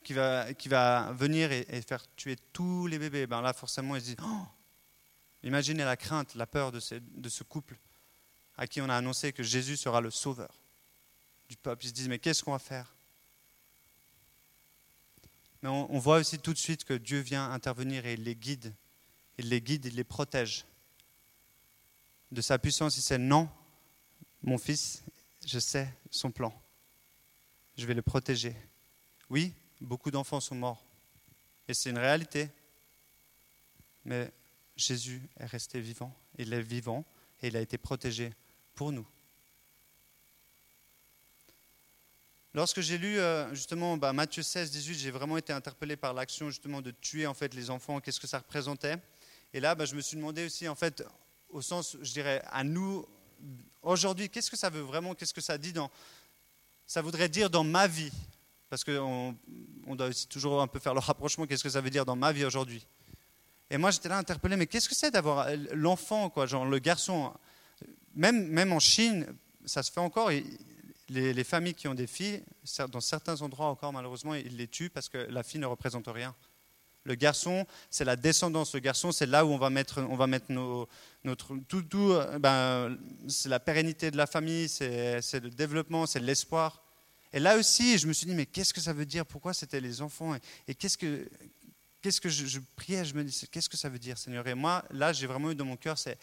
[0.02, 3.26] qui va, qui va venir et, faire tuer tous les bébés.
[3.26, 4.46] Ben là, forcément, ils se disent oh
[5.42, 7.78] Imaginez la crainte, la peur de ce, de ce couple
[8.56, 10.60] à qui on a annoncé que Jésus sera le sauveur
[11.48, 11.84] du peuple.
[11.84, 12.94] Ils se disent Mais qu'est-ce qu'on va faire?
[15.62, 18.34] Mais on, on voit aussi tout de suite que Dieu vient intervenir et il les
[18.34, 18.74] guide.
[19.38, 20.64] Il les guide, il les protège.
[22.32, 23.48] De sa puissance, il sait non,
[24.42, 25.02] mon fils,
[25.46, 26.52] je sais son plan.
[27.76, 28.54] Je vais le protéger.
[29.28, 30.84] Oui, beaucoup d'enfants sont morts.
[31.68, 32.48] Et c'est une réalité.
[34.04, 34.30] Mais
[34.76, 36.14] Jésus est resté vivant.
[36.38, 37.04] Il est vivant
[37.42, 38.32] et il a été protégé
[38.74, 39.06] pour nous.
[42.52, 46.50] Lorsque j'ai lu euh, justement bah, Matthieu 16, 18, j'ai vraiment été interpellé par l'action
[46.50, 48.96] justement de tuer en fait les enfants, qu'est-ce que ça représentait?
[49.52, 51.04] Et là, bah, je me suis demandé aussi en fait,
[51.50, 53.06] au sens, je dirais, à nous
[53.82, 55.90] Aujourd'hui, qu'est-ce que ça veut vraiment Qu'est-ce que ça dit dans
[56.86, 58.12] Ça voudrait dire dans ma vie?
[58.68, 59.36] Parce qu'on
[59.86, 62.16] on doit aussi toujours un peu faire le rapprochement, qu'est-ce que ça veut dire dans
[62.16, 62.86] ma vie aujourd'hui?
[63.70, 67.32] Et moi, j'étais là interpellé, mais qu'est-ce que c'est d'avoir l'enfant, quoi, genre le garçon?
[68.14, 69.26] Même, même en Chine,
[69.64, 70.30] ça se fait encore.
[71.08, 72.44] Les, familles qui ont des filles,
[72.88, 76.34] dans certains endroits encore, malheureusement, ils les tuent parce que la fille ne représente rien.
[77.04, 78.74] Le garçon, c'est la descendance.
[78.74, 82.98] Le garçon, c'est là où on va mettre, on va mettre notre, tout, tout ben,
[83.28, 86.82] c'est la pérennité de la famille, c'est, le développement, c'est l'espoir.
[87.32, 89.24] Et là aussi, je me suis dit, mais qu'est-ce que ça veut dire?
[89.24, 90.36] Pourquoi c'était les enfants?
[90.68, 91.28] Et, qu'est-ce que,
[92.02, 93.04] qu'est-ce que je, priais?
[93.04, 94.46] Je me dis, qu'est-ce que ça veut dire, Seigneur?
[94.46, 96.18] Et moi, là, j'ai vraiment eu dans mon cœur, c'est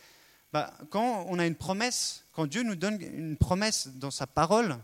[0.53, 4.77] bah, quand on a une promesse, quand Dieu nous donne une promesse dans sa parole,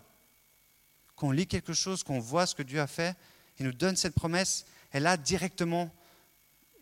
[1.16, 3.16] qu'on lit quelque chose, qu'on voit ce que Dieu a fait,
[3.60, 5.90] il nous donne cette promesse, et là, directement,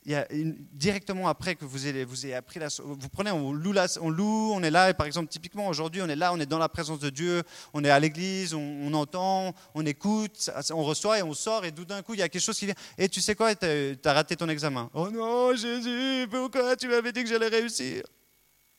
[0.04, 0.28] il y a
[0.74, 4.64] directement après que vous ayez, vous ayez appris la, vous prenez, on loue, on on
[4.64, 7.00] est là, et par exemple, typiquement aujourd'hui, on est là, on est dans la présence
[7.00, 7.44] de Dieu,
[7.74, 11.86] on est à l'église, on, entend, on écoute, on reçoit et on sort, et tout
[11.86, 12.76] d'un coup, il y a quelque chose qui vient.
[12.98, 13.66] Et tu sais quoi, tu
[14.04, 14.90] as, raté ton examen.
[14.94, 18.04] Oh non, Jésus, pourquoi tu m'avais dit que j'allais réussir?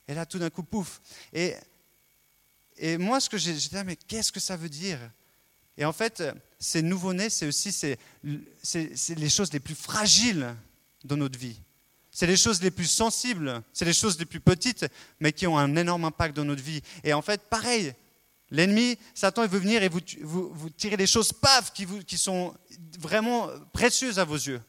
[0.08, 1.00] Et là, tout d'un coup, pouf.
[1.32, 1.54] Et,
[2.76, 4.98] et moi, ce que j'ai dit, mais qu'est-ce que ça veut dire?
[5.78, 6.22] Et en fait,
[6.58, 10.54] ces nouveaux-nés, c'est aussi les choses les plus fragiles
[11.04, 11.58] dans notre vie.
[12.10, 14.86] C'est les choses les plus sensibles, c'est les choses les plus petites,
[15.18, 16.82] mais qui ont un énorme impact dans notre vie.
[17.04, 17.94] Et en fait, pareil,
[18.50, 22.54] l'ennemi, Satan, il veut venir et vous, tirer des choses, paf, qui sont
[22.98, 24.60] vraiment précieuses à vos yeux.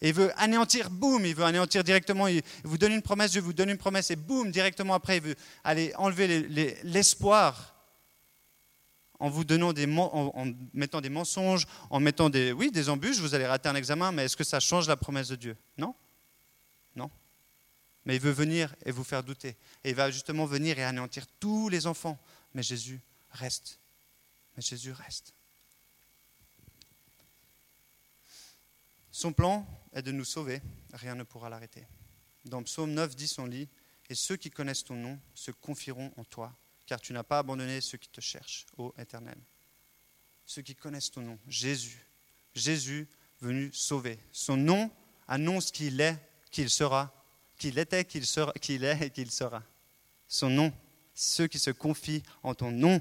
[0.00, 2.26] Et il veut anéantir, boum, il veut anéantir directement.
[2.26, 5.22] Il vous donne une promesse, Dieu vous donne une promesse, et boum, directement après, il
[5.22, 6.46] veut aller enlever
[6.84, 7.74] l'espoir
[9.22, 13.36] en vous donnant des, en, mettant des mensonges, en mettant des, oui, des embûches, vous
[13.36, 15.56] allez rater un examen, mais est-ce que ça change la promesse de Dieu?
[15.78, 15.94] Non,
[16.96, 17.08] non?
[18.04, 19.56] Mais il veut venir et vous faire douter.
[19.84, 22.18] Et il va justement venir et anéantir tous les enfants.
[22.52, 23.78] Mais Jésus reste.
[24.56, 25.32] Mais Jésus reste.
[29.12, 30.60] Son plan est de nous sauver,
[30.94, 31.86] rien ne pourra l'arrêter.
[32.44, 33.68] Dans Psaume 9, 10, on lit
[34.10, 36.52] Et ceux qui connaissent ton nom se confieront en toi,
[36.86, 39.38] car tu n'as pas abandonné ceux qui te cherchent, ô Éternel.
[40.44, 42.04] Ceux qui connaissent ton nom, Jésus.
[42.54, 43.08] Jésus
[43.40, 44.18] venu sauver.
[44.30, 44.90] Son nom
[45.28, 46.18] annonce qu'il est,
[46.50, 47.12] qu'il sera,
[47.56, 49.62] qu'il était, qu'il sera, qu'il est et qu'il sera.
[50.28, 50.72] Son nom,
[51.14, 53.00] ceux qui se confient en ton nom.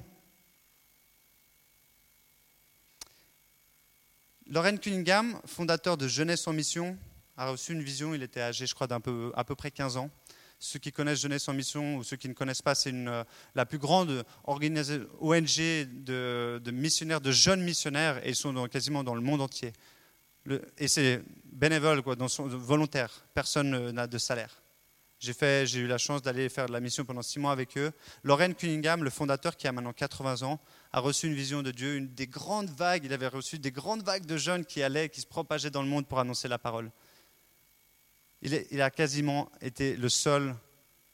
[4.48, 6.98] Lorraine Cunningham, fondateur de Jeunesse en Mission,
[7.38, 9.98] a reçu une vision, il était âgé, je crois, d'un peu, à peu près 15
[9.98, 10.12] ans.
[10.64, 13.24] Ceux qui connaissent Jeunesse en Mission ou ceux qui ne connaissent pas, c'est euh,
[13.56, 14.68] la plus grande ONG
[15.58, 19.74] de, missionnaires, de jeunes missionnaires, et ils sont quasiment dans le monde entier.
[20.78, 23.26] et c'est bénévole, quoi, dans volontaire.
[23.34, 24.62] Personne n'a de salaire.
[25.20, 25.34] J'ai,
[25.66, 27.92] j'ai eu la chance d'aller faire de la mission pendant six mois avec eux.
[28.22, 30.60] Lorraine Cunningham, le fondateur qui a maintenant 80 ans,
[30.94, 33.04] a reçu une vision de Dieu, une des grandes vagues.
[33.06, 35.90] Il avait reçu des grandes vagues de jeunes qui allaient, qui se propageaient dans le
[35.90, 36.92] monde pour annoncer la parole
[38.42, 40.56] il, a quasiment été le seul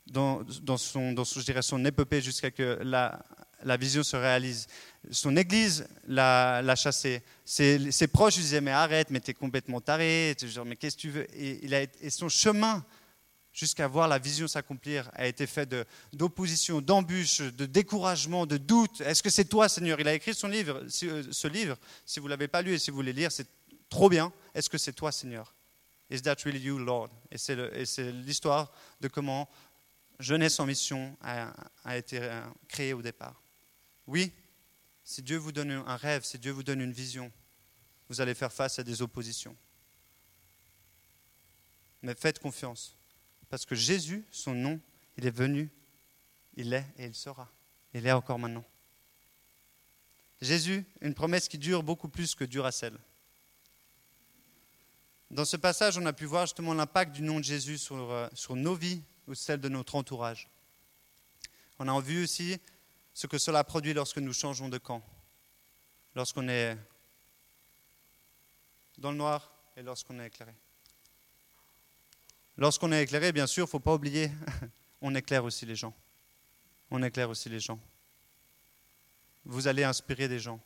[0.07, 0.45] dans,
[0.77, 1.13] son,
[1.45, 4.67] dirais, son épopée jusqu'à que la, vision se réalise.
[5.11, 7.21] Son église l'a chassé.
[7.43, 10.35] Ses, proches lui disaient Mais arrête, mais t'es complètement taré.
[10.65, 11.27] Mais qu'est-ce que tu veux?
[11.35, 12.85] Et, son chemin
[13.51, 15.67] jusqu'à voir la vision s'accomplir a été fait
[16.13, 19.01] d'opposition, d'embûches, de découragement, de doute.
[19.01, 19.99] Est-ce que c'est toi, Seigneur?
[19.99, 21.77] Il a écrit son livre, ce livre.
[22.05, 23.47] Si vous ne l'avez pas lu et si vous voulez lire, c'est
[23.89, 24.31] trop bien.
[24.53, 25.56] Est-ce que c'est toi, Seigneur?
[26.09, 27.09] Is that really you, Lord?
[27.31, 29.49] Et c'est l'histoire de comment
[30.19, 32.19] Jeunesse en mission a, été
[32.67, 33.41] créée au départ.
[34.07, 34.31] Oui,
[35.03, 37.31] si Dieu vous donne un rêve, si Dieu vous donne une vision,
[38.09, 39.55] vous allez faire face à des oppositions.
[42.01, 42.95] Mais faites confiance,
[43.49, 44.79] parce que Jésus, son nom,
[45.17, 45.69] il est venu,
[46.55, 47.51] il est et il sera.
[47.93, 48.63] Il est encore maintenant.
[50.41, 52.97] Jésus, une promesse qui dure beaucoup plus que Duracell.
[55.29, 58.27] Dans ce passage, on a pu voir justement l'impact du nom de Jésus sur, euh,
[58.51, 60.49] nos vies ou celle de notre entourage.
[61.79, 62.57] On a vu aussi
[63.13, 65.03] ce que cela produit lorsque nous changeons de camp,
[66.15, 66.77] lorsqu'on est
[68.97, 70.55] dans le noir et lorsqu'on est éclairé.
[72.55, 74.31] Lorsqu'on est éclairé, bien sûr, il ne faut pas oublier,
[75.01, 75.93] on éclaire aussi les gens.
[76.89, 77.79] On éclaire aussi les gens.
[79.43, 80.59] Vous allez inspirer des gens.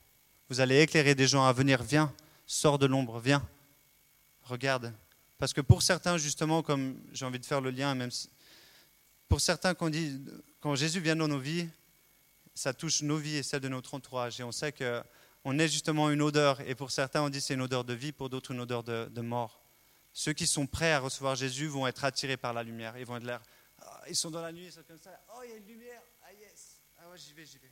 [0.49, 1.81] Vous allez éclairer des gens à venir.
[1.81, 2.13] Viens,
[2.45, 3.45] sors de l'ombre, viens
[4.43, 4.93] regarde.
[5.37, 8.11] Parce que pour certains, justement, comme j'ai envie de faire le lien, même
[9.27, 10.21] pour certains, quand, dit,
[10.59, 11.67] quand Jésus vient dans nos vies,
[12.53, 14.39] ça touche nos vies et celles de notre entourage.
[14.39, 16.61] Et on sait qu'on est justement une odeur.
[16.61, 19.21] Et pour certains, on dit c'est une odeur de vie, pour d'autres, une odeur de,
[19.21, 19.63] mort.
[20.13, 22.97] Ceux qui sont prêts à recevoir Jésus vont être attirés par la lumière.
[22.97, 23.41] Ils vont être là.
[23.79, 25.19] Ah, ils sont dans la nuit, ils sont comme ça.
[25.33, 26.01] Oh, il y a une lumière.
[26.23, 26.81] Ah, yes.
[26.99, 27.71] Ah, ouais, j'y vais, j'y vais.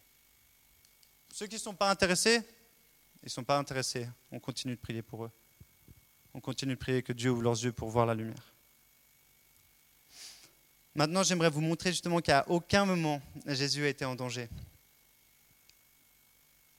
[1.31, 2.41] Ceux qui ne sont pas intéressés,
[3.21, 4.07] Ils ne sont pas intéressés.
[4.31, 5.31] On continue de prier pour eux.
[6.33, 8.53] On continue de prier que Dieu ouvre leurs yeux pour voir la lumière.
[10.95, 14.49] Maintenant, j'aimerais vous montrer justement qu'à aucun moment Jésus a été en danger.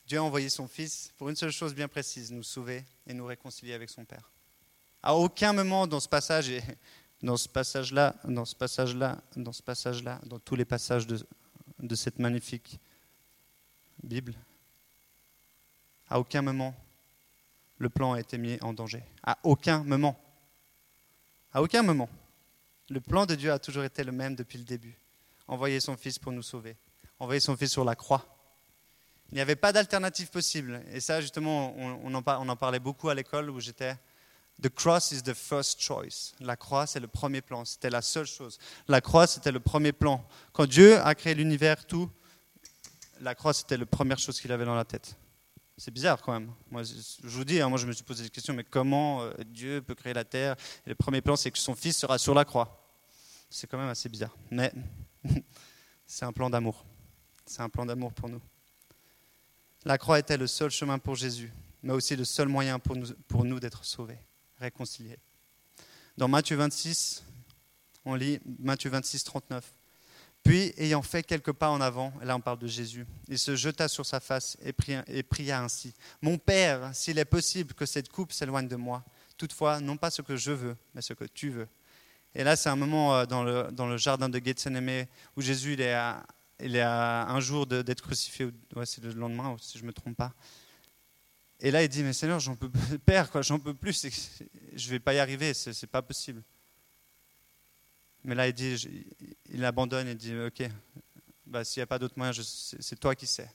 [0.07, 3.27] Dieu a envoyé son Fils pour une seule chose bien précise, nous sauver et nous
[3.27, 4.31] réconcilier avec son Père.
[5.03, 6.63] À aucun moment dans ce passage, et
[7.23, 11.25] dans ce passage-là, dans ce passage-là, dans ce passage-là, dans tous les passages de,
[11.79, 12.79] de cette magnifique
[14.03, 14.35] Bible,
[16.09, 16.75] à aucun moment
[17.81, 19.03] le plan a été mis en danger.
[19.25, 20.21] À aucun moment.
[21.53, 22.11] À aucun moment.
[22.91, 24.97] Le plan de Dieu a toujours été le même depuis le début.
[25.49, 26.77] Envoyer son Fils pour nous sauver.
[27.19, 28.27] Envoyer son Fils sur la croix.
[29.33, 30.83] Il n'y avait pas d'alternative possible.
[30.93, 33.97] Et ça, justement, on, en, parlait beaucoup à l'école où j'étais.
[34.61, 36.35] The cross is the first choice.
[36.39, 37.65] La croix, c'est le premier plan.
[37.65, 38.59] C'était la seule chose.
[38.89, 40.23] La croix, c'était le premier plan.
[40.53, 42.11] Quand Dieu a créé l'univers, tout,
[43.23, 45.17] la croix, c'était la première chose qu'il avait dans la tête.
[45.81, 46.53] C'est bizarre quand même.
[46.85, 49.81] Je vous dis, hein, moi je me suis posé des questions, mais comment euh, Dieu
[49.81, 50.55] peut créer la terre?
[50.85, 52.87] Le premier plan, c'est que son fils sera sur la croix.
[53.49, 54.37] C'est quand même assez bizarre.
[54.51, 54.75] Mais
[56.07, 56.85] c'est un plan d'amour.
[57.47, 58.43] C'est un plan d'amour pour nous.
[59.87, 61.51] La croix était le seul chemin pour Jésus,
[61.83, 64.19] mais aussi le seul moyen pour nous, pour nous d'être sauvés,
[64.59, 65.19] réconciliés.
[66.19, 67.25] Dans Matthieu 26,
[68.05, 69.73] on lit Matthieu 26, 39.
[70.43, 73.89] Puis, ayant fait quelques pas en avant, là on parle de Jésus, il se jeta
[73.89, 78.67] sur sa face et pria, ainsi Mon Père, s'il est possible que cette coupe s'éloigne
[78.67, 79.05] de moi,
[79.37, 81.69] toutefois, non pas ce que je veux, mais ce que tu veux.
[82.35, 85.93] Et là, c'est un moment euh, dans le, jardin de Gethsemane où Jésus il est,
[85.93, 86.25] à,
[86.63, 90.33] il un jour d'être crucifié, ouais, c'est le lendemain, si je ne me trompe pas.
[91.61, 92.71] Et là, il dit Mais Seigneur, j'en peux,
[93.05, 94.07] Père, j'en peux plus,
[94.75, 96.43] je ne vais pas y arriver, ce n'est pas possible.
[98.25, 99.07] Mais là, il dit
[99.47, 100.63] Il abandonne et dit Ok,
[101.47, 103.51] bah, s'il n'y a pas d'autre moyen, c'est toi qui sais.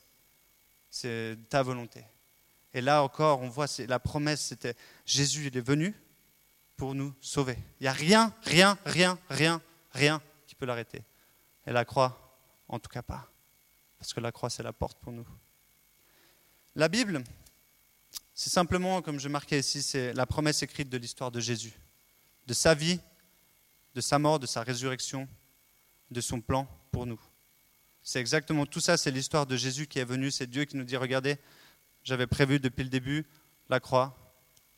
[0.90, 2.04] C'est ta volonté.
[2.74, 4.76] Et là encore, on voit la promesse c'était
[5.06, 5.96] Jésus, il est venu,
[6.76, 7.58] pour nous sauver.
[7.80, 11.04] Il n'y a rien, rien, rien, rien, rien qui peut l'arrêter.
[11.66, 13.30] Et la croix, en tout cas pas.
[13.98, 15.26] Parce que la croix, c'est la porte pour nous.
[16.76, 17.24] La Bible,
[18.34, 21.74] c'est simplement, comme je marquais ici, c'est la promesse écrite de l'histoire de Jésus,
[22.46, 23.00] de sa vie,
[23.96, 25.28] de sa mort, de sa résurrection,
[26.12, 27.20] de son plan pour nous.
[28.04, 30.84] C'est exactement tout ça, c'est l'histoire de Jésus qui est venu, c'est Dieu qui nous
[30.84, 31.38] dit, regardez,
[32.04, 33.26] j'avais prévu depuis le début
[33.70, 34.16] la croix,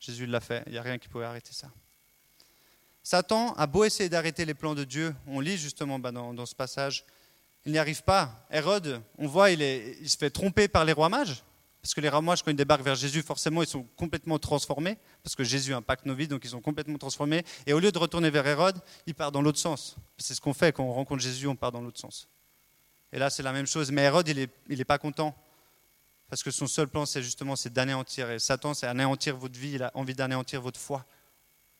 [0.00, 1.70] Jésus l'a fait, il n'y a rien qui pouvait arrêter ça.
[3.02, 6.54] Satan a beau essayer d'arrêter les plans de Dieu, on lit justement bah, dans, ce
[6.54, 7.04] passage,
[7.66, 8.46] il n'y arrive pas.
[8.50, 11.42] Hérode, on voit, il, il, se fait tromper par les rois mages,
[11.88, 15.34] parce que les mages, quand ils débarquent vers Jésus, forcément, ils sont complètement transformés, parce
[15.34, 17.46] que Jésus impacte nos vies, donc ils sont complètement transformés.
[17.66, 19.96] Et au lieu de retourner vers Hérode, il part dans l'autre sens.
[20.18, 22.28] C'est ce qu'on fait quand on rencontre Jésus, on part dans l'autre sens.
[23.10, 23.90] Et là, c'est la même chose.
[23.90, 25.34] Mais Hérode, il n'est il est pas content,
[26.28, 28.30] parce que son seul plan, c'est justement c'est d'anéantir.
[28.32, 31.06] Et Satan, c'est anéantir votre vie, il a envie d'anéantir votre foi.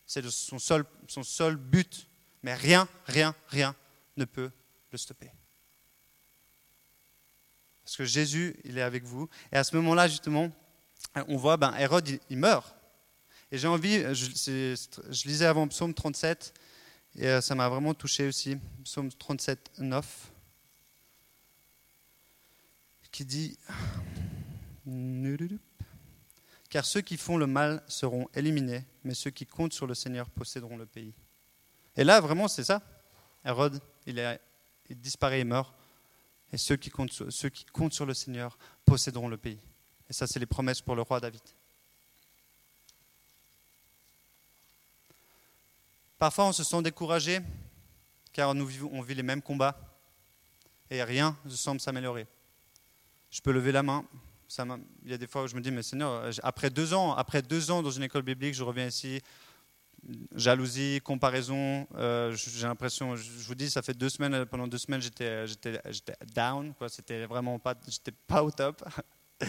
[0.06, 2.08] C'est son seul, son seul but.
[2.42, 3.74] Mais rien, rien, rien
[4.16, 4.50] ne peut
[4.90, 5.30] le stopper.
[7.88, 9.30] Parce que Jésus, il est avec vous.
[9.50, 10.52] Et à ce moment-là, justement,
[11.26, 12.76] on voit, ben, Hérode, il, meurt.
[13.50, 16.52] Et j'ai envie, je, lisais avant Psaume 37,
[17.16, 18.58] et euh, ça m'a vraiment touché aussi.
[18.84, 20.30] Psaume 37, 9,
[23.10, 23.56] qui dit
[26.68, 30.28] car ceux qui font le mal seront éliminés, mais ceux qui comptent sur le Seigneur
[30.28, 31.14] posséderont le pays.
[31.96, 32.82] Et là, vraiment, c'est ça.
[33.46, 34.38] Hérode, il, est,
[34.90, 35.77] il disparaît et meurt.
[36.52, 39.58] Et ceux qui, comptent ceux qui comptent sur le Seigneur posséderont le pays.
[40.08, 41.42] Et ça, c'est les promesses pour le roi David.
[46.18, 47.40] Parfois, on se sent découragé
[48.32, 49.78] car nous on vit les mêmes combats
[50.90, 52.26] et rien ne semble s'améliorer.
[53.30, 54.04] Je peux lever la main,
[55.04, 57.42] il y a des fois où je me dis, mais Seigneur, après deux ans, après
[57.42, 59.20] deux ans dans une école biblique, je reviens ici,
[60.34, 65.00] jalousie, comparaison, euh, j'ai l'impression, je vous dis, ça fait deux semaines, pendant deux semaines,
[65.00, 67.74] j'étais, j'étais, j'étais down, c'était vraiment pas,
[68.26, 68.82] pas au top.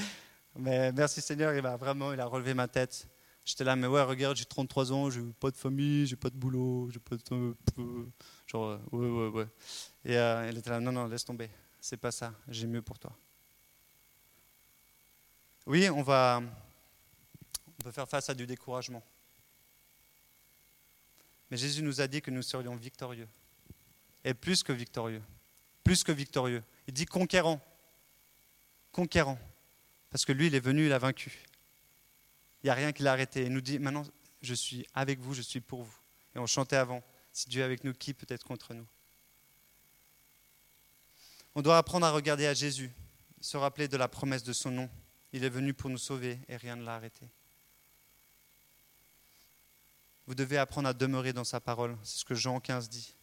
[0.55, 3.07] mais merci Seigneur, il a vraiment, il a relevé ma tête.
[3.45, 6.35] J'étais là, mais ouais, regarde, j'ai 33 ans, j'ai pas de famille, j'ai pas de
[6.35, 7.55] boulot, j'ai pas de.
[8.45, 9.47] Genre, ouais, ouais, ouais.
[10.05, 11.49] Et euh, il était là, non, non, laisse tomber,
[11.79, 13.15] c'est pas ça, j'ai mieux pour toi.
[15.65, 16.41] Oui, on va,
[17.85, 19.03] on faire face à du découragement.
[21.49, 23.27] Mais Jésus nous a dit que nous serions victorieux.
[24.23, 25.21] Et plus que victorieux.
[25.83, 26.63] Plus que victorieux.
[26.87, 27.59] Il dit conquérant.
[28.91, 29.39] Conquérant.
[30.09, 31.43] Parce que lui, il est venu, il a vaincu.
[32.61, 33.45] Il n'y a rien qui l'a arrêté.
[33.45, 34.05] Il nous dit maintenant,
[34.41, 35.95] je suis avec vous, je suis pour vous.
[36.35, 38.85] Et on chantait avant si Dieu est avec nous, qui peut être contre nous?
[41.55, 42.91] On doit apprendre à regarder à Jésus,
[43.41, 44.89] se rappeler de la promesse de son nom
[45.33, 47.27] Il est venu pour nous sauver et rien ne l'a arrêté.
[50.29, 51.97] Vous devez apprendre à demeurer dans sa parole.
[52.03, 53.15] C'est ce que Jean 15 dit.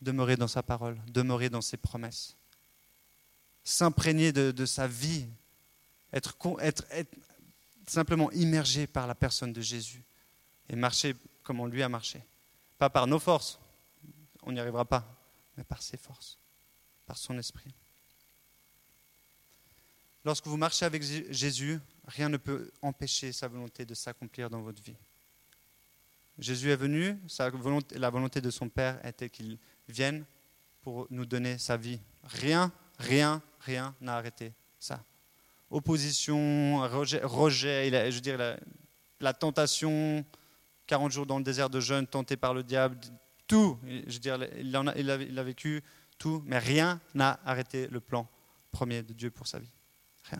[0.00, 2.34] Demeurer dans sa parole, demeurer dans ses promesses.
[3.62, 5.26] S'imprégner de, sa vie,
[6.14, 6.86] être, être,
[7.86, 10.02] simplement immergé par la personne de Jésus
[10.70, 12.22] et marcher comme on lui a marché.
[12.78, 13.58] Pas par nos forces,
[14.44, 15.04] on n'y arrivera pas,
[15.58, 16.38] mais par ses forces,
[17.04, 17.74] par son esprit.
[20.24, 24.82] Lorsque vous marchez avec Jésus, rien ne peut empêcher sa volonté de s'accomplir dans votre
[24.82, 24.96] vie.
[26.38, 27.18] Jésus est venu,
[27.94, 29.58] la volonté de son Père était qu'il
[29.88, 30.24] vienne
[30.82, 32.00] pour nous donner sa vie.
[32.24, 35.04] Rien, rien, rien n'a arrêté ça.
[35.70, 38.56] Opposition, rejet, rejet je veux dire, la,
[39.20, 40.24] la, tentation,
[40.86, 42.98] 40 jours dans le désert de jeûne, tenté par le diable,
[43.46, 43.78] tout.
[43.84, 45.82] Je veux dire, il, a, il a vécu
[46.18, 48.28] tout, mais rien n'a arrêté le plan
[48.70, 49.70] premier de Dieu pour sa vie.
[50.24, 50.38] Rien.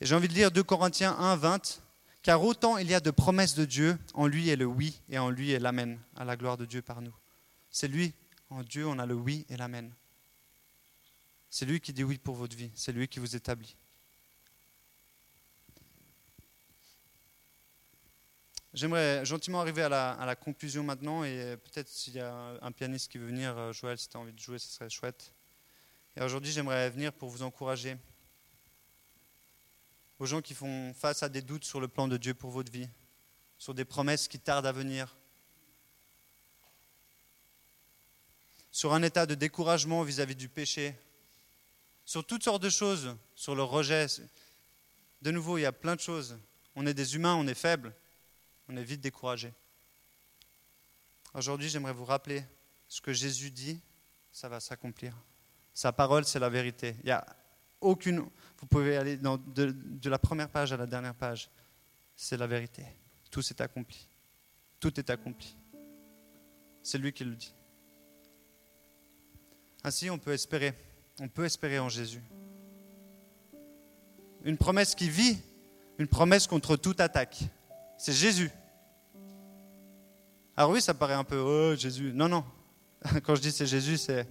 [0.00, 1.82] Et j'ai envie de lire 2 Corinthiens 1, 20.
[2.22, 5.18] Car autant il y a de promesses de Dieu, en lui est le oui et
[5.18, 7.14] en lui est l'amen, à la gloire de Dieu par nous.
[7.70, 8.12] C'est lui,
[8.50, 9.92] en Dieu, on a le oui et l'amen.
[11.50, 13.76] C'est lui qui dit oui pour votre vie, c'est lui qui vous établit.
[18.74, 23.18] J'aimerais gentiment arriver à la, conclusion maintenant et peut-être s'il y a un pianiste qui
[23.18, 25.32] veut venir, euh, Joël, si tu as envie de jouer, ce serait chouette.
[26.16, 27.96] Et aujourd'hui, j'aimerais venir pour vous encourager
[30.18, 32.72] aux gens qui font face à des doutes sur le plan de Dieu pour votre
[32.72, 32.88] vie,
[33.56, 35.16] sur des promesses qui tardent à venir,
[38.70, 40.94] sur un état de découragement vis-à-vis du péché,
[42.04, 44.06] sur toutes sortes de choses, sur le rejet.
[45.22, 46.38] De nouveau, il y a plein de choses.
[46.74, 47.94] On est des humains, on est faibles,
[48.68, 49.52] on est vite découragé.
[51.34, 52.44] Aujourd'hui, j'aimerais vous rappeler
[52.88, 53.80] ce que Jésus dit,
[54.32, 55.14] ça va s'accomplir.
[55.74, 56.96] Sa parole, c'est la vérité.
[57.02, 57.26] Il y a
[57.80, 58.20] aucune.
[58.58, 61.50] Vous pouvez aller de, la première page à la dernière page.
[62.16, 62.84] C'est la vérité.
[63.30, 64.08] Tout s'est accompli.
[64.80, 65.56] Tout est accompli.
[66.82, 67.54] C'est lui qui le dit.
[69.84, 70.74] Ainsi, on peut espérer.
[71.20, 72.22] On peut espérer en Jésus.
[74.44, 75.38] Une promesse qui vit,
[75.98, 77.38] une promesse contre toute attaque.
[77.96, 78.50] C'est Jésus.
[80.56, 82.12] Alors oui, ça paraît un peu, oh Jésus.
[82.14, 82.44] Non, non.
[83.22, 84.26] Quand je dis c'est Jésus, c'est,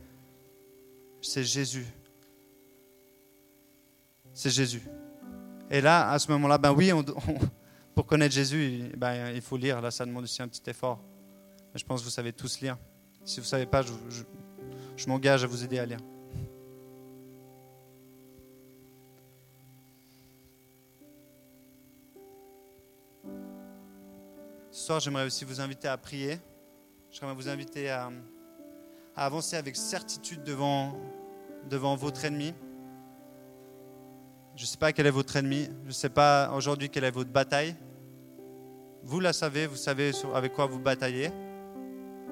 [1.21, 1.85] c'est Jésus
[4.37, 4.83] c'est Jésus.
[5.71, 6.91] Et là, à ce moment-là, ben oui,
[7.95, 9.81] pour connaître Jésus, ben, il faut lire.
[9.81, 11.01] Là, ça demande aussi un petit effort.
[11.73, 12.77] je pense que vous savez tous lire.
[13.25, 15.97] Si vous ne savez pas, je, m'engage à vous aider à lire.
[24.69, 26.39] Ce soir, j'aimerais aussi vous inviter à prier.
[27.09, 28.11] J'aimerais vous inviter à,
[29.15, 30.95] à avancer avec certitude devant,
[31.71, 32.53] devant votre ennemi.
[34.57, 35.69] Je ne sais pas quel est votre ennemi.
[35.83, 37.75] Je ne sais pas aujourd'hui quelle est votre bataille.
[39.03, 41.29] Vous la savez, vous savez avec quoi vous bataillez.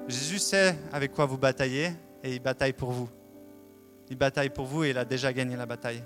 [0.08, 1.92] Jésus sait avec quoi vous bataillez
[2.24, 3.08] et il bataille pour vous.
[4.10, 6.02] Il bataille pour vous et il a déjà gagné la bataille.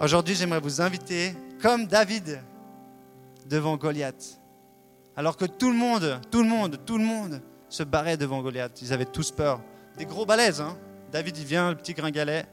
[0.00, 2.40] Aujourd'hui, j'aimerais vous inviter, comme David,
[3.46, 4.40] devant Goliath.
[5.14, 8.82] Alors que tout le monde, tout le monde, tout le monde se barrait devant Goliath.
[8.82, 9.60] Ils avaient tous peur.
[9.96, 10.60] Des gros balaises.
[10.60, 10.76] Hein
[11.12, 12.44] David, il vient, le petit gringalet,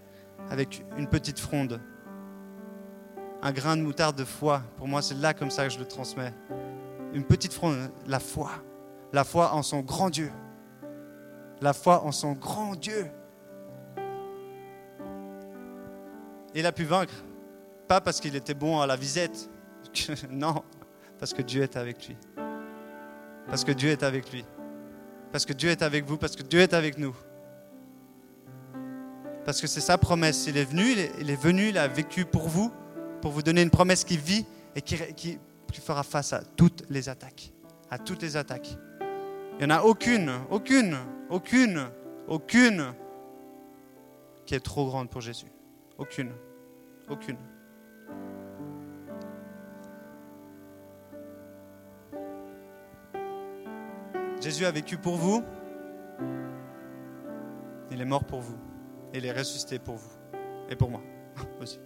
[0.52, 1.82] avec une petite fronde
[3.42, 4.62] un grain de moutarde de foi.
[4.78, 6.34] Pour moi, c'est là comme ça que je le transmets.
[7.14, 8.52] Une petite fronde, la foi.
[9.14, 10.32] La foi en son grand Dieu.
[11.62, 13.08] La foi en son grand Dieu.
[16.54, 17.14] Il a pu vaincre.
[17.88, 19.50] Pas parce qu'il était bon à la visette.
[20.30, 20.64] non,
[21.18, 22.18] parce que Dieu est avec lui.
[23.48, 24.46] Parce que Dieu est avec lui.
[25.32, 26.18] Parce que Dieu est avec vous.
[26.18, 27.16] Parce que Dieu est avec nous.
[29.46, 30.46] Parce que c'est sa promesse.
[30.48, 32.72] Il est venu, il est venu, il a vécu pour vous
[33.22, 34.46] pour vous donner une promesse qui vit
[34.76, 35.40] et qui,
[35.74, 37.52] fera face à toutes les attaques.
[37.90, 38.78] À toutes les attaques.
[39.60, 40.98] Il n'y en a aucune, aucune,
[41.30, 41.90] aucune,
[42.28, 42.94] aucune
[44.46, 45.52] qui est trop grande pour Jésus.
[45.98, 46.32] Aucune.
[47.10, 47.38] Aucune.
[54.42, 55.44] Jésus a vécu pour vous.
[57.92, 58.58] Il est mort pour vous.
[59.14, 60.12] Il est ressuscité pour vous.
[60.70, 61.02] Et pour moi
[61.62, 61.80] aussi.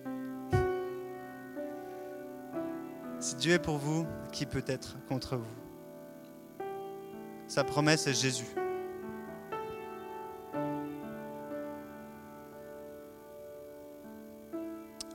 [3.23, 6.65] Si Dieu est pour vous, qui peut être contre vous?
[7.47, 8.53] Sa promesse est Jésus.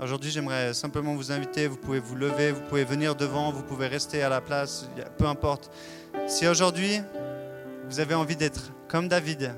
[0.01, 3.89] Aujourd'hui, j'aimerais simplement vous inviter, vous pouvez vous lever, vous pouvez venir devant, vous pouvez
[3.89, 4.89] rester à la place,
[5.19, 5.71] peu importe.
[6.29, 7.03] Si aujourd'hui,
[7.91, 9.53] vous avez envie d'être comme David,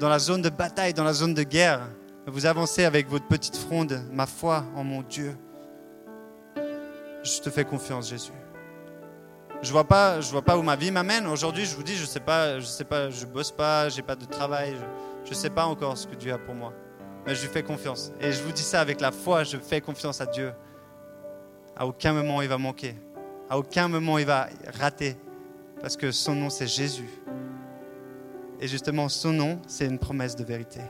[0.00, 1.88] dans la zone de bataille, dans la zone de guerre,
[2.26, 5.34] Vous avancez avec votre petite fronde, ma foi en mon Dieu.
[7.22, 8.32] Je te fais confiance, Jésus.
[9.60, 11.26] Je vois pas, je vois pas où ma vie m'amène.
[11.26, 14.14] Aujourd'hui, je vous dis, je sais pas, je sais pas, je bosse pas, j'ai pas
[14.14, 14.76] de travail,
[15.24, 16.72] je, ne sais pas encore ce que Dieu a pour moi.
[17.26, 18.12] Mais je lui fais confiance.
[18.20, 20.52] Et je vous dis ça avec la foi, je fais confiance à Dieu.
[21.76, 22.94] À aucun moment il va manquer.
[23.50, 24.48] À aucun moment il va
[24.78, 25.16] rater.
[25.80, 27.08] Parce que son nom c'est Jésus.
[28.60, 30.80] Et justement, son nom, c'est une promesse de vérité.